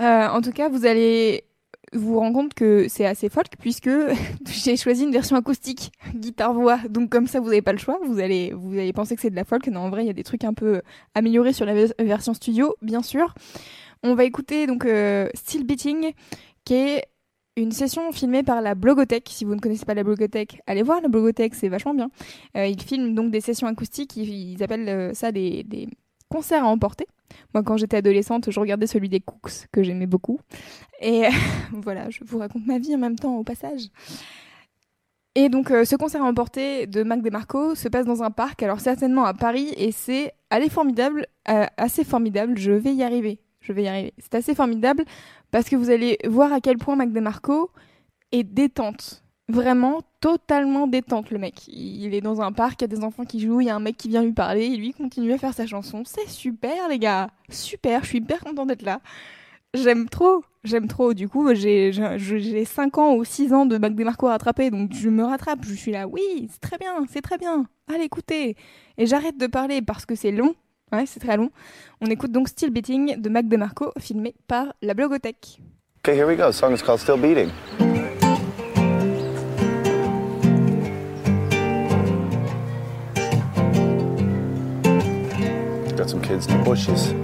Euh, 0.00 0.28
en 0.28 0.40
tout 0.40 0.52
cas, 0.52 0.68
vous 0.68 0.86
allez 0.86 1.44
vous 1.92 2.18
rendre 2.18 2.34
compte 2.34 2.54
que 2.54 2.86
c'est 2.88 3.06
assez 3.06 3.28
folk 3.28 3.48
puisque 3.60 3.90
j'ai 4.46 4.76
choisi 4.76 5.04
une 5.04 5.12
version 5.12 5.36
acoustique, 5.36 5.92
guitare-voix. 6.14 6.78
Donc 6.88 7.10
comme 7.10 7.26
ça, 7.26 7.40
vous 7.40 7.46
n'avez 7.48 7.62
pas 7.62 7.72
le 7.72 7.78
choix. 7.78 7.98
Vous 8.06 8.20
allez, 8.20 8.52
vous 8.52 8.74
allez 8.74 8.92
penser 8.92 9.16
que 9.16 9.22
c'est 9.22 9.30
de 9.30 9.36
la 9.36 9.44
folk. 9.44 9.66
Non, 9.68 9.80
en 9.80 9.90
vrai, 9.90 10.04
il 10.04 10.06
y 10.06 10.10
a 10.10 10.14
des 10.14 10.24
trucs 10.24 10.44
un 10.44 10.54
peu 10.54 10.82
améliorés 11.14 11.52
sur 11.52 11.66
la 11.66 11.74
ve- 11.74 11.94
version 11.98 12.34
studio, 12.34 12.76
bien 12.82 13.02
sûr. 13.02 13.34
On 14.06 14.14
va 14.14 14.24
écouter 14.24 14.66
donc 14.66 14.84
euh, 14.84 15.30
Still 15.32 15.64
Beating, 15.64 16.12
qui 16.66 16.74
est 16.74 17.04
une 17.56 17.72
session 17.72 18.12
filmée 18.12 18.42
par 18.42 18.60
la 18.60 18.74
Blogothèque. 18.74 19.30
Si 19.30 19.46
vous 19.46 19.54
ne 19.54 19.60
connaissez 19.60 19.86
pas 19.86 19.94
la 19.94 20.04
Blogothèque, 20.04 20.60
allez 20.66 20.82
voir 20.82 21.00
la 21.00 21.08
Blogothèque, 21.08 21.54
c'est 21.54 21.70
vachement 21.70 21.94
bien. 21.94 22.10
Euh, 22.54 22.66
ils 22.66 22.82
filment 22.82 23.14
donc 23.14 23.30
des 23.30 23.40
sessions 23.40 23.66
acoustiques, 23.66 24.14
ils, 24.18 24.62
appellent 24.62 24.90
euh, 24.90 25.14
ça 25.14 25.32
des, 25.32 25.88
concerts 26.28 26.64
à 26.64 26.66
emporter. 26.66 27.06
Moi, 27.54 27.62
quand 27.62 27.78
j'étais 27.78 27.96
adolescente, 27.96 28.50
je 28.50 28.60
regardais 28.60 28.86
celui 28.86 29.08
des 29.08 29.20
Cooks, 29.20 29.68
que 29.72 29.82
j'aimais 29.82 30.06
beaucoup. 30.06 30.38
Et 31.00 31.22
voilà, 31.72 32.10
je 32.10 32.24
vous 32.24 32.36
raconte 32.36 32.66
ma 32.66 32.78
vie 32.78 32.94
en 32.94 32.98
même 32.98 33.18
temps 33.18 33.38
au 33.38 33.42
passage. 33.42 33.88
Et 35.34 35.48
donc, 35.48 35.70
ce 35.70 35.96
concert 35.96 36.22
à 36.22 36.26
emporter 36.26 36.86
de 36.86 37.02
Mac 37.02 37.22
DeMarco 37.22 37.74
se 37.74 37.88
passe 37.88 38.04
dans 38.04 38.22
un 38.22 38.30
parc, 38.30 38.62
alors 38.62 38.80
certainement 38.80 39.24
à 39.24 39.32
Paris, 39.32 39.72
et 39.78 39.92
c'est 39.92 40.32
allez, 40.50 40.68
formidable, 40.68 41.26
assez 41.46 42.04
formidable, 42.04 42.58
je 42.58 42.70
vais 42.70 42.92
y 42.92 43.02
arriver. 43.02 43.40
Je 43.64 43.72
vais 43.72 43.82
y 43.82 43.88
arriver. 43.88 44.12
C'est 44.18 44.34
assez 44.36 44.54
formidable 44.54 45.04
parce 45.50 45.68
que 45.68 45.74
vous 45.76 45.90
allez 45.90 46.18
voir 46.26 46.52
à 46.52 46.60
quel 46.60 46.78
point 46.78 46.94
Mac 46.96 47.12
DeMarco 47.12 47.70
est 48.30 48.44
détente. 48.44 49.22
Vraiment 49.48 50.00
totalement 50.20 50.86
détente, 50.86 51.30
le 51.30 51.38
mec. 51.38 51.66
Il 51.68 52.14
est 52.14 52.20
dans 52.22 52.40
un 52.40 52.52
parc, 52.52 52.80
il 52.80 52.84
y 52.84 52.86
a 52.86 52.88
des 52.96 53.04
enfants 53.04 53.24
qui 53.24 53.40
jouent, 53.40 53.60
il 53.60 53.66
y 53.66 53.70
a 53.70 53.76
un 53.76 53.80
mec 53.80 53.96
qui 53.98 54.08
vient 54.08 54.22
lui 54.22 54.32
parler, 54.32 54.66
et 54.66 54.76
lui 54.76 54.92
continue 54.94 55.32
à 55.34 55.38
faire 55.38 55.52
sa 55.52 55.66
chanson. 55.66 56.02
C'est 56.06 56.28
super, 56.28 56.88
les 56.88 56.98
gars. 56.98 57.28
Super, 57.50 58.02
je 58.04 58.08
suis 58.08 58.18
hyper 58.18 58.40
content 58.40 58.64
d'être 58.64 58.82
là. 58.82 59.00
J'aime 59.74 60.08
trop, 60.08 60.44
j'aime 60.62 60.86
trop. 60.88 61.14
Du 61.14 61.28
coup, 61.28 61.52
j'ai 61.54 61.92
j'ai- 61.92 62.18
j'ai 62.18 62.64
5 62.64 62.96
ans 62.96 63.14
ou 63.16 63.24
6 63.24 63.52
ans 63.52 63.66
de 63.66 63.76
Mac 63.76 63.94
DeMarco 63.94 64.28
à 64.28 64.32
rattraper, 64.32 64.70
donc 64.70 64.92
je 64.94 65.08
me 65.10 65.24
rattrape. 65.24 65.64
Je 65.64 65.74
suis 65.74 65.90
là, 65.92 66.06
oui, 66.06 66.48
c'est 66.50 66.60
très 66.60 66.78
bien, 66.78 66.94
c'est 67.10 67.20
très 67.22 67.36
bien. 67.38 67.66
Allez, 67.92 68.04
écoutez. 68.04 68.56
Et 68.98 69.06
j'arrête 69.06 69.36
de 69.36 69.46
parler 69.46 69.82
parce 69.82 70.06
que 70.06 70.14
c'est 70.14 70.30
long. 70.30 70.54
C'est 71.06 71.20
très 71.20 71.36
long. 71.36 71.50
On 72.00 72.06
écoute 72.06 72.32
donc 72.32 72.48
Still 72.48 72.70
Beating 72.70 73.20
de 73.20 73.28
Mac 73.28 73.48
DeMarco, 73.48 73.92
filmé 73.98 74.34
par 74.46 74.74
la 74.82 74.94
Blogothèque. 74.94 75.60
Okay, 76.06 76.14
here 76.16 76.26
we 76.26 76.36
go. 76.36 76.50
The 76.50 76.52
song 76.52 76.72
is 76.72 76.82
called 76.82 77.00
Still 77.00 77.16
Beating. 77.16 77.50
Got 85.96 86.10
some 86.10 86.20
kids 86.20 86.46
in 86.46 86.58
the 86.58 86.64
bushes. 86.64 87.14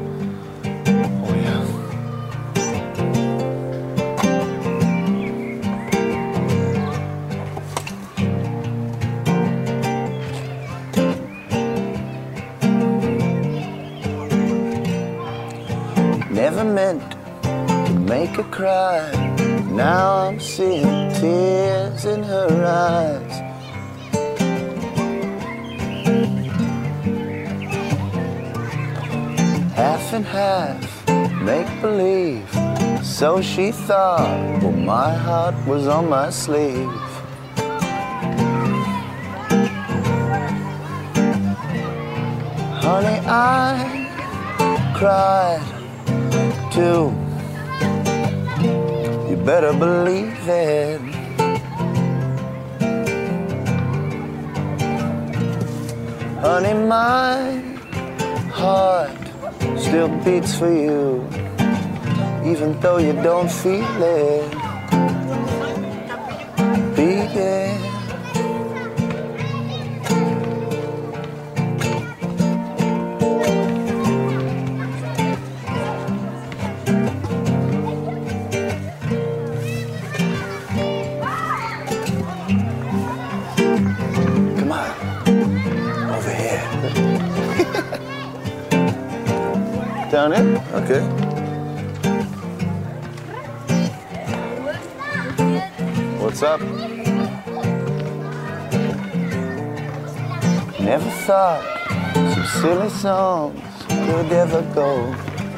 Never 16.51 16.65
meant 16.65 17.13
to 17.45 17.93
make 18.09 18.31
her 18.31 18.43
cry. 18.43 19.09
Now 19.71 20.27
I'm 20.27 20.41
seeing 20.41 20.83
tears 21.15 22.05
in 22.07 22.25
her 22.25 22.51
eyes. 22.67 23.35
Half 29.77 30.13
and 30.13 30.25
half, 30.27 31.09
make 31.41 31.71
believe. 31.81 32.51
So 33.05 33.41
she 33.41 33.71
thought, 33.71 34.61
well, 34.61 34.73
my 34.73 35.15
heart 35.15 35.55
was 35.69 35.87
on 35.87 36.09
my 36.09 36.31
sleeve. 36.31 36.91
Honey, 42.83 43.21
I 43.25 44.93
cried 44.97 45.80
too. 46.81 47.13
You 49.29 49.37
better 49.51 49.73
believe 49.85 50.49
it. 50.49 51.01
Honey, 56.45 56.75
my 56.97 57.37
heart 58.61 59.21
still 59.85 60.11
beats 60.25 60.53
for 60.59 60.73
you, 60.87 61.05
even 62.51 62.71
though 62.81 62.99
you 63.07 63.13
don't 63.29 63.51
feel 63.63 64.03
it. 64.03 64.51
Beating. 66.97 67.31
Come 67.31 67.70
Down 90.31 90.47
it? 90.47 90.63
Okay. 90.75 91.01
What's 96.21 96.43
up? 96.43 96.61
Never 100.79 101.11
thought 101.27 101.63
some 102.15 102.45
silly 102.63 102.91
songs 102.91 103.61
could 103.89 104.33
ever 104.33 104.63
go 104.73 105.13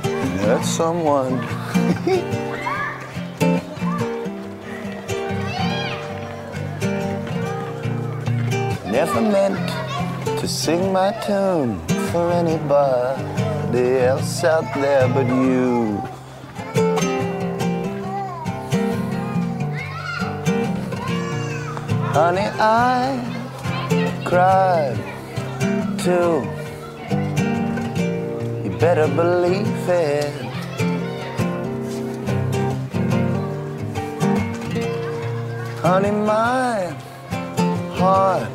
and 0.05 0.41
hurt 0.41 0.65
someone. 0.65 1.37
Never 8.91 9.21
meant 9.21 9.69
to 10.41 10.49
sing 10.49 10.93
my 10.93 11.13
tune 11.27 11.79
for 12.11 12.33
anybody 12.33 13.32
else 13.81 14.45
out 14.45 14.65
there 14.75 15.09
but 15.09 15.27
you. 15.27 15.99
Honey, 22.13 22.49
I 22.61 23.19
cried 24.25 24.97
too. 25.99 26.43
You 28.63 28.77
better 28.79 29.09
believe 29.09 29.89
it. 29.89 30.43
Honey, 35.83 36.11
my 36.11 36.95
heart 37.99 38.49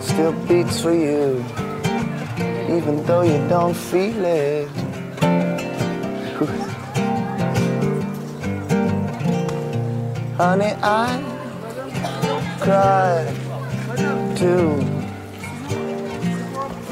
still 0.00 0.32
beats 0.46 0.80
for 0.80 0.94
you, 0.94 1.42
even 2.68 3.04
though 3.04 3.22
you 3.22 3.38
don't 3.48 3.74
feel 3.74 4.24
it. 4.24 4.68
Honey, 10.36 10.74
I 10.82 11.22
cry 12.60 13.24
too. 14.36 14.82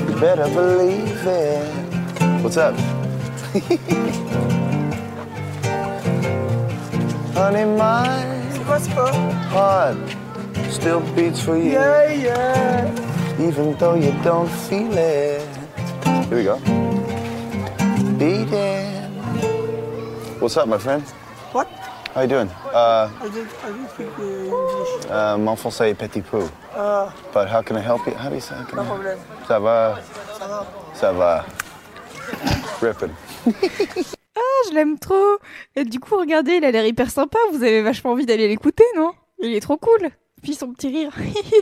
You 0.06 0.14
better 0.20 0.48
believe 0.54 1.26
it. 1.26 1.64
What's 2.42 2.56
up? 2.56 2.74
Honey, 7.34 7.64
my 7.76 8.42
heart 9.50 9.96
still 10.70 11.00
beats 11.14 11.40
for 11.42 11.56
you. 11.56 11.72
Yeah, 11.72 12.12
yeah. 12.12 13.38
Even 13.40 13.74
though 13.76 13.94
you 13.94 14.12
don't 14.22 14.48
feel 14.48 14.96
it. 14.96 15.41
Here 16.32 16.38
we 16.38 16.44
go. 16.44 16.56
Beating. 18.16 19.12
What's 20.40 20.56
up, 20.56 20.66
my 20.66 20.78
friend? 20.78 21.02
What? 21.52 21.68
How 22.14 22.22
you 22.22 22.28
doing? 22.28 22.48
Uh, 22.72 23.10
I 23.20 23.28
did, 23.28 23.46
I 23.62 23.70
did 23.72 23.90
speak 23.90 24.08
uh, 24.18 24.22
English. 24.22 25.10
uh, 25.10 25.36
mon 25.36 25.56
français 25.56 25.90
est 25.90 25.94
petit 25.94 26.22
peu. 26.22 26.40
Uh, 26.74 27.10
But 27.34 27.48
how 27.50 27.60
can 27.60 27.76
I 27.76 27.80
help 27.82 28.06
you? 28.06 28.14
How 28.14 28.30
do 28.30 28.36
you 28.36 28.40
say? 28.40 28.54
How 28.54 28.76
no 28.76 28.82
I- 28.82 28.86
problem. 28.86 29.18
Ça 29.46 29.58
va? 29.60 29.98
Ça 30.38 30.46
va? 30.48 30.66
Ça 30.94 31.12
va. 31.12 31.44
Ripping. 32.80 33.10
Ah, 34.34 34.68
je 34.70 34.74
l'aime 34.74 34.98
trop. 34.98 35.36
Et 35.76 35.84
du 35.84 36.00
coup, 36.00 36.16
regardez, 36.16 36.52
il 36.54 36.64
a 36.64 36.70
l'air 36.70 36.86
hyper 36.86 37.10
sympa. 37.10 37.38
Vous 37.52 37.62
avez 37.62 37.82
vachement 37.82 38.12
envie 38.12 38.24
d'aller 38.24 38.48
l'écouter, 38.48 38.84
non? 38.96 39.12
Il 39.42 39.52
est 39.54 39.60
trop 39.60 39.76
cool. 39.76 40.08
Puis 40.42 40.54
son 40.54 40.72
petit 40.72 40.88
rire. 40.88 41.12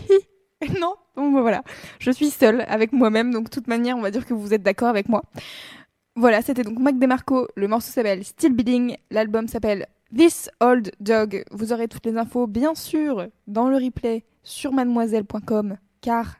non 0.80 0.94
Donc 1.20 1.40
voilà. 1.40 1.62
Je 1.98 2.10
suis 2.10 2.30
seule 2.30 2.64
avec 2.68 2.92
moi-même. 2.92 3.32
Donc 3.32 3.44
de 3.44 3.50
toute 3.50 3.68
manière, 3.68 3.96
on 3.96 4.00
va 4.00 4.10
dire 4.10 4.26
que 4.26 4.34
vous 4.34 4.54
êtes 4.54 4.62
d'accord 4.62 4.88
avec 4.88 5.08
moi. 5.08 5.22
Voilà, 6.16 6.42
c'était 6.42 6.62
donc 6.62 6.78
Mac 6.78 6.98
DeMarco. 6.98 7.48
Le 7.56 7.68
morceau 7.68 7.90
s'appelle 7.90 8.24
Still 8.24 8.52
Beating. 8.52 8.96
L'album 9.10 9.48
s'appelle 9.48 9.86
This 10.16 10.50
Old 10.60 10.90
Dog. 11.00 11.44
Vous 11.50 11.72
aurez 11.72 11.88
toutes 11.88 12.04
les 12.06 12.16
infos, 12.16 12.46
bien 12.46 12.74
sûr, 12.74 13.28
dans 13.46 13.68
le 13.68 13.76
replay 13.76 14.24
sur 14.42 14.72
mademoiselle.com, 14.72 15.76
car 16.00 16.36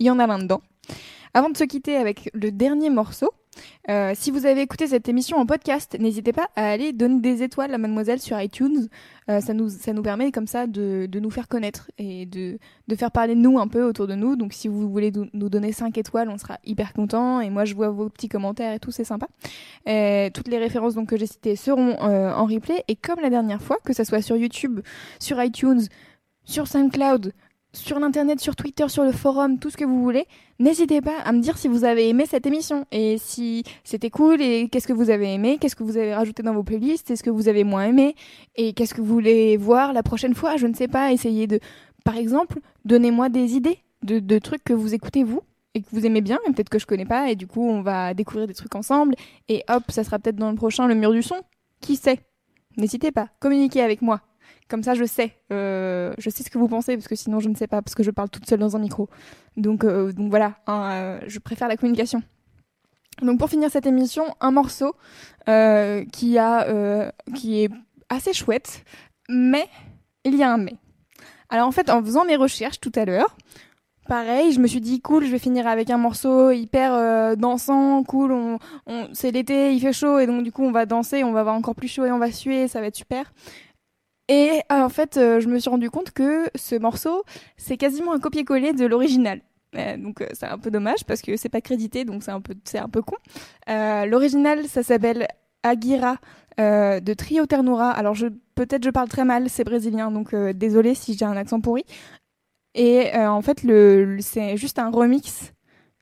il 0.00 0.06
y 0.06 0.10
en 0.10 0.18
a 0.18 0.26
là-dedans. 0.26 0.62
Avant 1.34 1.50
de 1.50 1.56
se 1.56 1.64
quitter 1.64 1.96
avec 1.96 2.30
le 2.32 2.50
dernier 2.50 2.90
morceau, 2.90 3.30
Euh, 3.90 4.12
si 4.14 4.30
vous 4.30 4.46
avez 4.46 4.60
écouté 4.60 4.86
cette 4.86 5.08
émission 5.08 5.38
en 5.38 5.46
podcast, 5.46 5.96
n'hésitez 5.98 6.32
pas 6.32 6.48
à 6.56 6.70
aller 6.70 6.92
donner 6.92 7.20
des 7.20 7.42
étoiles 7.42 7.72
à 7.74 7.78
Mademoiselle 7.78 8.20
sur 8.20 8.40
iTunes. 8.40 8.88
Euh, 9.30 9.40
ça, 9.40 9.54
nous, 9.54 9.68
ça 9.68 9.92
nous 9.92 10.02
permet 10.02 10.30
comme 10.32 10.46
ça 10.46 10.66
de, 10.66 11.06
de 11.06 11.20
nous 11.20 11.30
faire 11.30 11.48
connaître 11.48 11.90
et 11.98 12.26
de, 12.26 12.58
de 12.88 12.94
faire 12.96 13.10
parler 13.10 13.34
de 13.34 13.40
nous 13.40 13.58
un 13.58 13.68
peu 13.68 13.82
autour 13.84 14.06
de 14.06 14.14
nous. 14.14 14.36
Donc 14.36 14.52
si 14.52 14.68
vous 14.68 14.90
voulez 14.90 15.12
nous 15.32 15.48
donner 15.48 15.72
5 15.72 15.96
étoiles, 15.96 16.28
on 16.28 16.38
sera 16.38 16.58
hyper 16.64 16.92
content. 16.92 17.40
Et 17.40 17.50
moi, 17.50 17.64
je 17.64 17.74
vois 17.74 17.90
vos 17.90 18.08
petits 18.08 18.28
commentaires 18.28 18.72
et 18.74 18.78
tout, 18.78 18.90
c'est 18.90 19.04
sympa. 19.04 19.28
Euh, 19.88 20.30
toutes 20.32 20.48
les 20.48 20.58
références 20.58 20.94
donc, 20.94 21.08
que 21.08 21.16
j'ai 21.16 21.26
citées 21.26 21.56
seront 21.56 21.98
en 22.00 22.44
replay. 22.44 22.84
Et 22.88 22.96
comme 22.96 23.20
la 23.20 23.30
dernière 23.30 23.62
fois, 23.62 23.78
que 23.84 23.92
ça 23.92 24.04
soit 24.04 24.22
sur 24.22 24.36
YouTube, 24.36 24.80
sur 25.18 25.42
iTunes, 25.42 25.82
sur 26.44 26.66
SoundCloud, 26.66 27.32
sur 27.72 27.98
l'internet, 27.98 28.40
sur 28.40 28.56
Twitter, 28.56 28.88
sur 28.88 29.04
le 29.04 29.12
forum, 29.12 29.58
tout 29.58 29.70
ce 29.70 29.76
que 29.76 29.84
vous 29.84 30.02
voulez, 30.02 30.26
n'hésitez 30.58 31.00
pas 31.00 31.18
à 31.24 31.32
me 31.32 31.40
dire 31.40 31.58
si 31.58 31.68
vous 31.68 31.84
avez 31.84 32.08
aimé 32.08 32.24
cette 32.26 32.46
émission 32.46 32.86
et 32.90 33.18
si 33.18 33.62
c'était 33.84 34.10
cool 34.10 34.40
et 34.40 34.68
qu'est-ce 34.68 34.86
que 34.88 34.92
vous 34.92 35.10
avez 35.10 35.34
aimé, 35.34 35.58
qu'est-ce 35.60 35.76
que 35.76 35.82
vous 35.82 35.96
avez 35.96 36.14
rajouté 36.14 36.42
dans 36.42 36.54
vos 36.54 36.62
playlists, 36.62 37.10
est-ce 37.10 37.22
que 37.22 37.30
vous 37.30 37.48
avez 37.48 37.64
moins 37.64 37.84
aimé 37.84 38.14
et 38.56 38.72
qu'est-ce 38.72 38.94
que 38.94 39.00
vous 39.00 39.12
voulez 39.12 39.56
voir 39.56 39.92
la 39.92 40.02
prochaine 40.02 40.34
fois, 40.34 40.56
je 40.56 40.66
ne 40.66 40.74
sais 40.74 40.88
pas, 40.88 41.12
essayez 41.12 41.46
de, 41.46 41.60
par 42.04 42.16
exemple, 42.16 42.60
donnez-moi 42.84 43.28
des 43.28 43.54
idées 43.54 43.78
de, 44.02 44.18
de 44.18 44.38
trucs 44.38 44.64
que 44.64 44.72
vous 44.72 44.94
écoutez 44.94 45.22
vous 45.22 45.42
et 45.74 45.82
que 45.82 45.88
vous 45.92 46.06
aimez 46.06 46.22
bien, 46.22 46.38
et 46.48 46.52
peut-être 46.52 46.70
que 46.70 46.78
je 46.78 46.86
connais 46.86 47.04
pas, 47.04 47.30
et 47.30 47.36
du 47.36 47.46
coup 47.46 47.68
on 47.68 47.82
va 47.82 48.14
découvrir 48.14 48.46
des 48.46 48.54
trucs 48.54 48.74
ensemble, 48.74 49.14
et 49.48 49.62
hop, 49.68 49.84
ça 49.90 50.04
sera 50.04 50.18
peut-être 50.18 50.36
dans 50.36 50.50
le 50.50 50.56
prochain 50.56 50.86
le 50.86 50.94
mur 50.94 51.12
du 51.12 51.22
son, 51.22 51.36
qui 51.80 51.96
sait? 51.96 52.20
N'hésitez 52.78 53.12
pas, 53.12 53.28
communiquez 53.40 53.82
avec 53.82 54.00
moi. 54.02 54.22
Comme 54.68 54.82
ça, 54.82 54.94
je 54.94 55.04
sais. 55.04 55.34
Euh, 55.50 56.12
je 56.18 56.28
sais 56.28 56.42
ce 56.42 56.50
que 56.50 56.58
vous 56.58 56.68
pensez, 56.68 56.94
parce 56.96 57.08
que 57.08 57.16
sinon, 57.16 57.40
je 57.40 57.48
ne 57.48 57.54
sais 57.54 57.66
pas, 57.66 57.80
parce 57.80 57.94
que 57.94 58.02
je 58.02 58.10
parle 58.10 58.28
toute 58.28 58.46
seule 58.46 58.58
dans 58.58 58.76
un 58.76 58.78
micro. 58.78 59.08
Donc, 59.56 59.82
euh, 59.82 60.12
donc 60.12 60.28
voilà, 60.28 60.56
hein, 60.66 60.90
euh, 60.92 61.20
je 61.26 61.38
préfère 61.38 61.68
la 61.68 61.76
communication. 61.76 62.22
Donc 63.22 63.38
pour 63.38 63.48
finir 63.48 63.70
cette 63.70 63.86
émission, 63.86 64.24
un 64.40 64.52
morceau 64.52 64.94
qui, 65.46 66.38
a, 66.38 67.12
qui 67.34 67.64
est 67.64 67.70
assez 68.10 68.32
chouette, 68.32 68.84
mais 69.28 69.66
il 70.24 70.36
y 70.36 70.42
a 70.44 70.52
un 70.52 70.58
mais. 70.58 70.74
Alors 71.48 71.66
en 71.66 71.72
fait, 71.72 71.90
en 71.90 72.04
faisant 72.04 72.24
mes 72.24 72.36
recherches 72.36 72.78
tout 72.78 72.92
à 72.94 73.04
l'heure, 73.04 73.36
pareil, 74.06 74.52
je 74.52 74.60
me 74.60 74.68
suis 74.68 74.80
dit 74.80 75.00
cool, 75.00 75.24
je 75.24 75.32
vais 75.32 75.40
finir 75.40 75.66
avec 75.66 75.90
un 75.90 75.98
morceau 75.98 76.52
hyper 76.52 77.36
dansant, 77.36 78.04
cool, 78.04 78.30
on, 78.30 78.58
c'est 79.12 79.32
l'été, 79.32 79.72
il 79.74 79.80
fait 79.80 79.92
chaud, 79.92 80.20
et 80.20 80.28
donc 80.28 80.44
du 80.44 80.52
coup 80.52 80.62
on 80.62 80.70
va 80.70 80.86
danser, 80.86 81.24
on 81.24 81.32
va 81.32 81.40
avoir 81.40 81.56
encore 81.56 81.74
plus 81.74 81.88
chaud 81.88 82.04
et 82.04 82.12
on 82.12 82.18
va 82.18 82.30
suer, 82.30 82.68
ça 82.68 82.80
va 82.80 82.86
être 82.86 82.94
super. 82.94 83.32
Et 84.28 84.60
euh, 84.70 84.82
en 84.82 84.88
fait, 84.90 85.16
euh, 85.16 85.40
je 85.40 85.48
me 85.48 85.58
suis 85.58 85.70
rendu 85.70 85.90
compte 85.90 86.10
que 86.10 86.48
ce 86.54 86.74
morceau, 86.76 87.24
c'est 87.56 87.76
quasiment 87.78 88.12
un 88.12 88.18
copier-coller 88.18 88.72
de 88.74 88.84
l'original. 88.86 89.40
Euh, 89.76 89.96
donc 89.96 90.24
c'est 90.32 90.46
un 90.46 90.58
peu 90.58 90.70
dommage 90.70 91.04
parce 91.06 91.22
que 91.22 91.36
c'est 91.36 91.48
pas 91.48 91.60
crédité, 91.60 92.04
donc 92.04 92.22
c'est 92.22 92.30
un 92.30 92.40
peu 92.40 92.54
c'est 92.64 92.78
un 92.78 92.88
peu 92.88 93.02
con. 93.02 93.16
L'original, 93.66 94.66
ça 94.66 94.82
s'appelle 94.82 95.28
Aguira 95.62 96.16
euh, 96.60 97.00
de 97.00 97.14
Trio 97.14 97.46
Ternura. 97.46 97.90
Alors 97.90 98.14
peut-être 98.54 98.84
je 98.84 98.90
parle 98.90 99.08
très 99.08 99.24
mal, 99.24 99.48
c'est 99.50 99.64
brésilien, 99.64 100.10
donc 100.10 100.34
désolé 100.34 100.94
si 100.94 101.16
j'ai 101.16 101.24
un 101.24 101.36
accent 101.36 101.60
pourri. 101.60 101.84
Et 102.74 103.10
en 103.16 103.42
fait, 103.42 103.62
le- 103.64 104.18
c'est 104.20 104.56
juste 104.56 104.78
un 104.78 104.90
remix. 104.90 105.52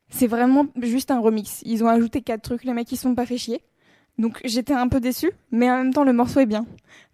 C'est 0.08 0.26
vraiment 0.28 0.66
juste 0.82 1.10
un 1.10 1.20
remix. 1.20 1.62
Ils 1.64 1.82
ont 1.84 1.88
ajouté 1.88 2.22
quatre 2.22 2.42
trucs, 2.42 2.64
les 2.64 2.72
mecs 2.72 2.90
ils 2.92 2.96
sont 2.96 3.14
pas 3.14 3.26
fait 3.26 3.38
chier. 3.38 3.62
Donc 4.18 4.40
j'étais 4.44 4.72
un 4.72 4.88
peu 4.88 4.98
déçue, 4.98 5.30
mais 5.50 5.70
en 5.70 5.76
même 5.78 5.92
temps 5.92 6.04
le 6.04 6.12
morceau 6.12 6.40
est 6.40 6.46
bien. 6.46 6.66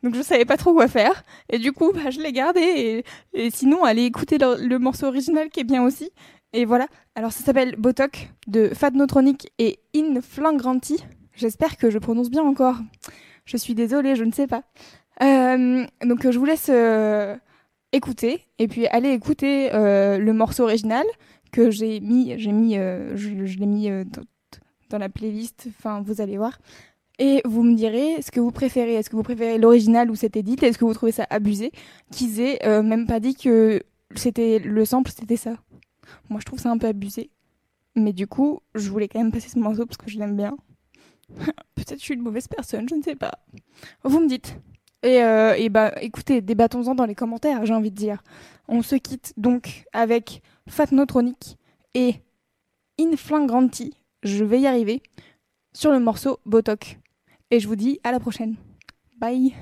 Donc 0.03 0.15
je 0.15 0.23
savais 0.23 0.45
pas 0.45 0.57
trop 0.57 0.73
quoi 0.73 0.89
faire. 0.89 1.25
Et 1.49 1.59
du 1.59 1.73
coup, 1.73 1.93
bah, 1.93 2.11
je 2.11 2.21
l'ai 2.21 2.33
gardé. 2.33 3.05
Et, 3.33 3.51
sinon, 3.51 3.85
allez 3.85 4.05
écouter 4.05 4.39
le, 4.39 4.79
morceau 4.79 5.07
original 5.07 5.49
qui 5.51 5.61
est 5.61 5.65
bien 5.65 5.83
aussi. 5.83 6.11
Et 6.53 6.65
voilà. 6.65 6.87
Alors 7.15 7.33
ça 7.33 7.45
s'appelle 7.45 7.77
Botok 7.77 8.31
de 8.47 8.69
Fat 8.69 8.91
Notronic 8.91 9.53
et 9.59 9.81
In 9.97 10.21
Flangranti. 10.21 11.03
J'espère 11.35 11.77
que 11.77 11.91
je 11.91 11.99
prononce 11.99 12.31
bien 12.31 12.43
encore. 12.43 12.77
Je 13.45 13.57
suis 13.57 13.75
désolée, 13.75 14.17
je 14.17 14.25
ne 14.25 14.33
sais 14.33 14.47
pas. 14.47 14.63
Euh, 15.23 15.85
donc 16.05 16.31
je 16.31 16.39
vous 16.39 16.45
laisse 16.45 16.71
euh, 16.71 17.37
écouter 17.93 18.47
et 18.59 18.67
puis 18.67 18.87
allez 18.87 19.11
écouter 19.11 19.71
euh, 19.73 20.19
le 20.19 20.33
morceau 20.33 20.65
original 20.65 21.05
que 21.53 21.71
j'ai 21.71 22.01
mis, 22.01 22.39
j'ai 22.39 22.53
mis, 22.53 22.75
je, 22.75 23.59
l'ai 23.59 23.67
mis 23.67 23.91
dans 24.89 24.99
la 24.99 25.09
playlist. 25.09 25.69
Enfin, 25.69 26.03
vous 26.03 26.21
allez 26.21 26.39
voir. 26.39 26.59
Et 27.19 27.43
vous 27.45 27.63
me 27.63 27.75
direz 27.75 28.23
ce 28.23 28.31
que 28.31 28.41
vous 28.41 28.51
préférez. 28.51 28.95
Est-ce 28.95 29.11
que 29.11 29.17
vous 29.17 29.23
préférez 29.23 29.59
l'original 29.59 30.11
ou 30.11 30.15
cet 30.15 30.37
edit 30.37 30.57
Est-ce 30.63 30.79
que 30.79 30.85
vous 30.85 30.95
trouvez 30.95 31.13
ça 31.13 31.27
abusé? 31.31 31.73
Qu'ils 32.11 32.41
aient 32.41 32.67
euh, 32.67 32.83
même 32.83 33.07
pas 33.07 33.21
dit 33.21 33.35
que 33.35 33.83
c'était 34.15 34.59
le 34.59 34.85
sample, 34.85 35.11
c'était 35.11 35.37
ça 35.37 35.57
Moi, 36.31 36.41
je 36.41 36.47
trouve 36.47 36.59
ça 36.59 36.71
un 36.71 36.79
peu 36.79 36.87
abusé. 36.87 37.31
Mais 37.95 38.13
du 38.13 38.27
coup, 38.27 38.61
je 38.75 38.91
voulais 38.91 39.09
quand 39.09 39.19
même 39.19 39.33
passer 39.33 39.49
ce 39.49 39.59
morceau 39.59 39.87
parce 39.87 39.99
que 39.99 40.11
je 40.11 40.19
l'aime 40.19 40.37
bien. 40.37 40.57
Peut-être 41.75 41.99
je 41.99 42.05
suis 42.05 42.15
une 42.15 42.23
mauvaise 42.23 42.49
personne, 42.49 42.89
je 42.89 42.95
ne 42.95 43.03
sais 43.03 43.17
pas. 43.17 43.33
Vous 44.05 44.21
me 44.21 44.29
dites. 44.29 44.59
Et, 45.03 45.23
euh, 45.23 45.55
et 45.55 45.69
bah, 45.69 45.93
écoutez, 46.01 46.41
débattons-en 46.41 46.95
dans 46.95 47.07
les 47.07 47.15
commentaires, 47.15 47.67
j'ai 47.67 47.75
envie 47.75 47.91
de 47.91 47.97
dire. 47.97 48.23
On 48.69 48.83
se 48.83 48.95
quitte 48.95 49.33
donc 49.37 49.85
avec 49.93 50.43
Fat 50.69 50.93
Notronic 50.93 51.59
et 51.95 52.15
Inflangranti. 53.01 53.95
Je 54.23 54.45
vais 54.45 54.61
y 54.61 54.67
arriver 54.67 55.03
sur 55.73 55.91
le 55.91 55.99
morceau 55.99 56.39
Botok. 56.47 56.99
Et 57.53 57.61
je 57.61 57.69
vous 57.69 57.77
dis 57.77 58.01
à 58.03 58.13
la 58.13 58.19
prochaine. 58.19 58.57
Bye. 59.21 59.55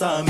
Sami 0.00 0.29